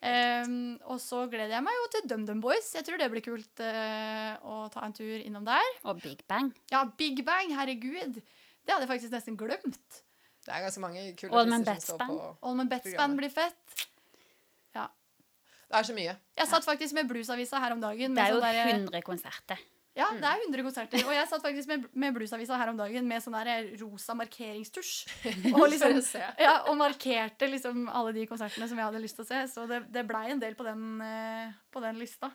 [0.00, 2.68] Ehm, og så gleder jeg meg jo til DumDum Boys.
[2.76, 5.72] Jeg tror det blir kult eh, å ta en tur innom der.
[5.90, 6.52] Og Big Bang.
[6.70, 8.20] Ja, Big Bang, herregud!
[8.20, 10.02] Det hadde jeg faktisk nesten glemt.
[10.46, 13.88] Det er ganske mange kule Allman artister som står på Allman Betts Band blir fett.
[15.68, 16.14] Det er så mye.
[16.38, 18.14] Jeg satt faktisk med Bluesavisa her om dagen.
[18.16, 19.60] Det er jo der, 100 konserter.
[19.98, 21.02] Ja, det er 100 konserter.
[21.02, 24.92] Og jeg satt faktisk med, med Bluesavisa her om dagen med sånn der rosa markeringstusj.
[25.56, 25.98] Og, liksom,
[26.38, 29.42] ja, og markerte liksom alle de konsertene som jeg hadde lyst til å se.
[29.50, 32.30] Så det, det blei en del på den, eh, på den lista.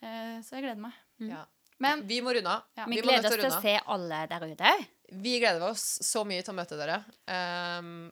[0.00, 0.94] Eh, så jeg gleder meg.
[1.26, 1.42] Ja.
[1.80, 2.68] Men Vi må runde av.
[2.76, 2.86] Ja.
[2.86, 4.72] Vi Vi gleder oss til å å se alle der ute.
[5.10, 7.02] Vi gleder oss så mye til å møte dere.
[7.26, 8.10] Um.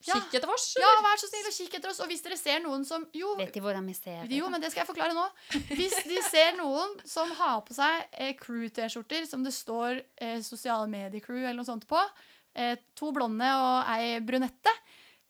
[0.00, 2.00] Kikk etter oss, ja, vær så snill og kikk etter oss.
[2.00, 4.38] Og hvis dere ser noen som Jo, Vet de hvordan vi ser det?
[4.38, 5.26] Jo, men det skal jeg forklare nå.
[5.76, 10.88] Hvis de ser noen som har på seg eh, crew-T-skjorter som det står eh, sosiale
[10.88, 12.00] medier-crew eller noe sånt på,
[12.56, 14.72] eh, to blonde og ei brunette,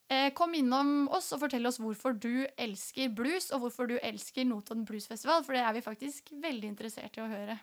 [0.07, 4.47] eh, kom innom oss og fortell oss hvorfor du elsker blues, og hvorfor du elsker
[4.47, 7.59] Notodden Blues Festival, for det er vi faktisk veldig interessert i å høre.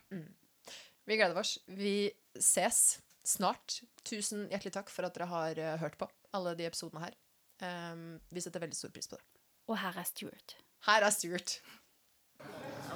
[1.07, 1.55] Vi gleder oss.
[1.71, 2.97] Vi ses
[3.27, 3.81] snart.
[4.07, 7.17] Tusen hjertelig takk for at dere har eh, hørt på alle de episodene her.
[7.63, 9.25] Um, vi setter veldig stor pris på det.
[9.67, 10.57] Og her er Stuart.
[10.87, 11.59] Her er Stuart.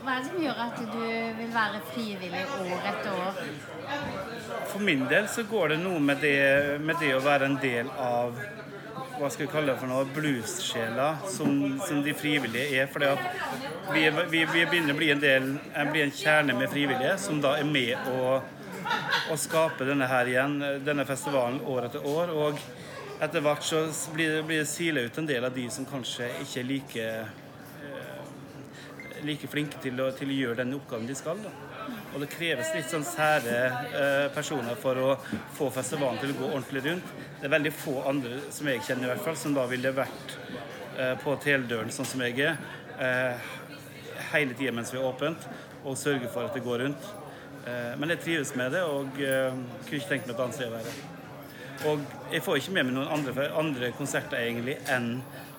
[0.01, 1.01] Hva er det som gjør at du
[1.37, 3.39] vil være frivillig år etter år?
[4.71, 6.37] For min del så går det noe med det,
[6.81, 8.37] med det å være en del av
[9.21, 12.89] hva skal vi kalle det for noe, bluessjela som, som de frivillige er.
[12.89, 13.11] Fordi
[13.93, 15.49] vi, vi, vi begynner å bli en del,
[15.91, 18.39] bli en kjerne med frivillige som da er med å,
[19.29, 22.33] å skape denne her igjen, denne festivalen år etter år.
[22.33, 22.65] Og
[23.21, 26.29] etter hvert så blir det, blir det sila ut en del av de som kanskje
[26.41, 27.07] ikke er like
[29.25, 31.41] like flinke til å, til å gjøre den oppgaven de skal.
[31.43, 31.51] Da.
[32.13, 35.09] Og det kreves litt sånn sære eh, personer for å
[35.57, 37.13] få festivalen til å gå ordentlig rundt.
[37.39, 40.35] Det er veldig få andre, som jeg kjenner i hvert fall, som da ville vært
[40.97, 42.59] eh, på teledøren sånn som jeg er,
[42.97, 43.49] eh,
[44.33, 45.47] hele tida mens vi er åpent,
[45.81, 47.09] og sørge for at det går rundt.
[47.65, 49.49] Eh, men jeg trives med det, og eh,
[49.87, 51.10] kunne ikke tenkt meg et annet sted å være.
[51.89, 55.15] Og jeg får ikke med meg noen andre, andre konserter egentlig enn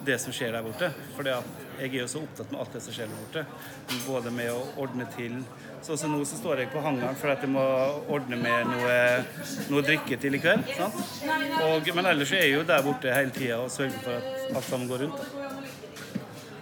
[0.06, 0.90] det som skjer der borte.
[1.16, 3.44] For jeg er jo så opptatt med alt det som skjer der borte.
[4.06, 5.42] Både med å ordne til
[5.82, 7.62] Sånn som nå så står jeg på hangaren for at jeg må
[8.14, 8.98] ordne med noe,
[9.66, 10.68] noe drikke til i kveld.
[10.78, 10.94] sant?
[11.58, 14.68] Og, men ellers er jeg jo der borte hele tida og sørger for at alt
[14.68, 15.26] sammen går rundt.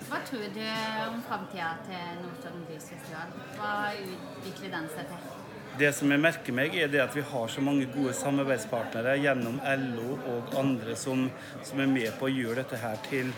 [0.08, 0.64] Hva tror du
[1.04, 3.36] om framtida til Notodden Blues Festival?
[3.60, 5.39] Hva utvikler den seg til?
[5.78, 10.16] Det som jeg merker meg, er at vi har så mange gode samarbeidspartnere gjennom LO
[10.32, 11.28] og andre som,
[11.64, 13.30] som er med på å gjøre dette her til,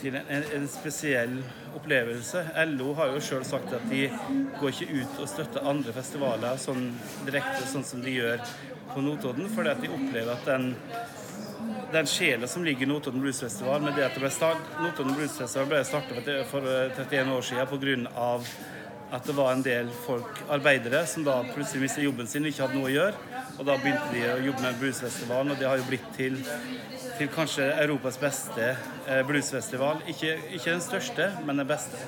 [0.00, 1.36] til en, en, spesiell
[1.76, 2.44] opplevelse.
[2.70, 4.06] LO har jo sjøl sagt at de
[4.60, 6.88] går ikke ut og støtter andre festivaler sånn
[7.26, 8.40] direkte, sånn som de gjør
[8.94, 10.72] på Notodden, fordi at de opplever at den
[11.92, 15.14] den sjela som ligger i Notodden Blues Festival, med det at det ble start, Notodden
[15.16, 18.30] Blues Festival ble startet for 31 år siden pga
[19.10, 22.64] at det var en del folk, arbeidere, som da plutselig mistet jobben sin og ikke
[22.64, 23.42] hadde noe å gjøre.
[23.56, 26.40] Og da begynte de å jobbe med bluesfestivalen, og det har jo blitt til,
[27.16, 28.72] til kanskje Europas beste
[29.06, 30.02] eh, bluesfestival.
[30.10, 32.02] Ikke, ikke, den største, men den beste.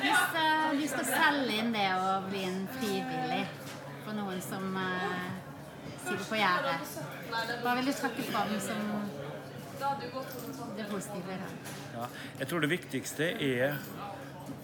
[0.00, 3.42] Hvis uh, du skal selge inn det å bli en frivillig
[4.02, 5.26] for noen som uh,
[6.02, 6.94] sitter på gjerdet,
[7.62, 8.86] hva vil du trekke fram som
[10.76, 11.36] det positive?
[11.94, 12.06] Ja,
[12.40, 13.78] jeg tror det viktigste er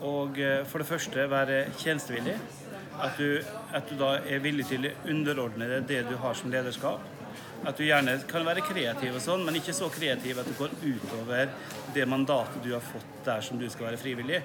[0.05, 2.37] og eh, for det første være tjenestevillig.
[2.97, 3.43] At du,
[3.77, 7.05] at du da er villig til å underordne deg det du har som lederskap.
[7.67, 10.73] At du gjerne kan være kreativ, og sånn, men ikke så kreativ at du går
[10.85, 11.51] utover
[11.95, 14.41] det mandatet du har fått der som du skal være frivillig.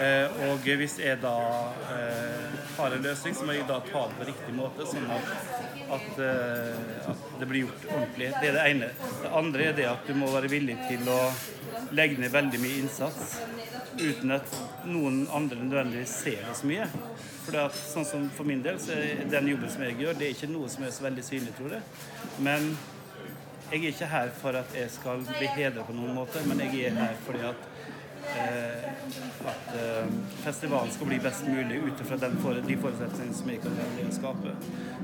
[0.00, 1.34] Eh, og hvis jeg da
[1.94, 5.32] eh, har en løsning, så må jeg da ta det på riktig måte, sånn at,
[5.98, 6.22] at,
[7.12, 8.32] at, det blir gjort ordentlig.
[8.38, 8.92] Det er det ene.
[9.22, 11.20] Det andre er det at du må være villig til å
[11.96, 13.38] legge ned veldig mye innsats
[13.98, 14.54] uten at
[14.86, 16.86] noen andre nødvendigvis ser det så mye.
[17.44, 20.18] For det at, sånn som for min del, så er den jobben som jeg gjør,
[20.18, 21.82] det er ikke noe som er så veldig synlig, tror jeg.
[22.46, 22.70] Men
[23.70, 26.90] jeg er ikke her for at jeg skal bli hedret på noen måte, men jeg
[26.90, 27.68] er her fordi at
[29.50, 30.06] at eh,
[30.44, 34.54] festivalen skal bli best mulig ut fra de forutsetningene som jeg kan skape.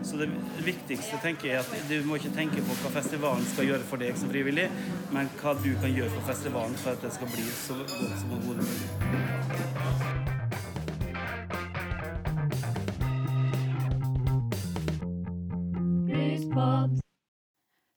[0.04, 0.28] Så det
[0.66, 4.18] viktigste tenker jeg at du må ikke tenke på hva festivalen skal gjøre for deg
[4.20, 4.68] som frivillig,
[5.14, 8.36] men hva du kan gjøre for festivalen for at det skal bli så godt som
[8.38, 10.26] overhodet mulig.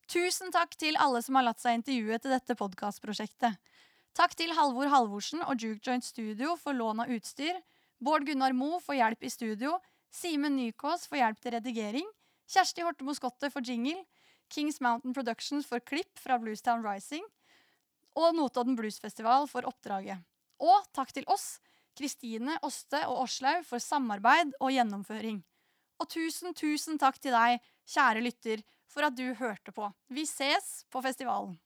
[0.10, 3.58] Tusen takk til alle som har latt seg intervjue til dette podkastprosjektet.
[4.18, 7.60] Takk til Halvor Halvorsen og Juke Joint Studio for lån av utstyr,
[8.02, 9.78] Bård Gunnar Mo for hjelp i studio,
[10.10, 12.08] Simen Nykås for hjelp til redigering,
[12.50, 14.02] Kjersti Hortemo Skottet for jingle,
[14.50, 17.24] Kings Mountain Productions for klipp fra Bluestown Rising
[18.18, 20.18] og Notodden Bluesfestival for oppdraget.
[20.60, 21.60] Og takk til oss,
[21.96, 25.40] Kristine, Åste og Åslaug for samarbeid og gjennomføring.
[26.00, 29.86] Og tusen, tusen takk til deg, kjære lytter, for at du hørte på.
[30.10, 31.60] Vi ses på festivalen.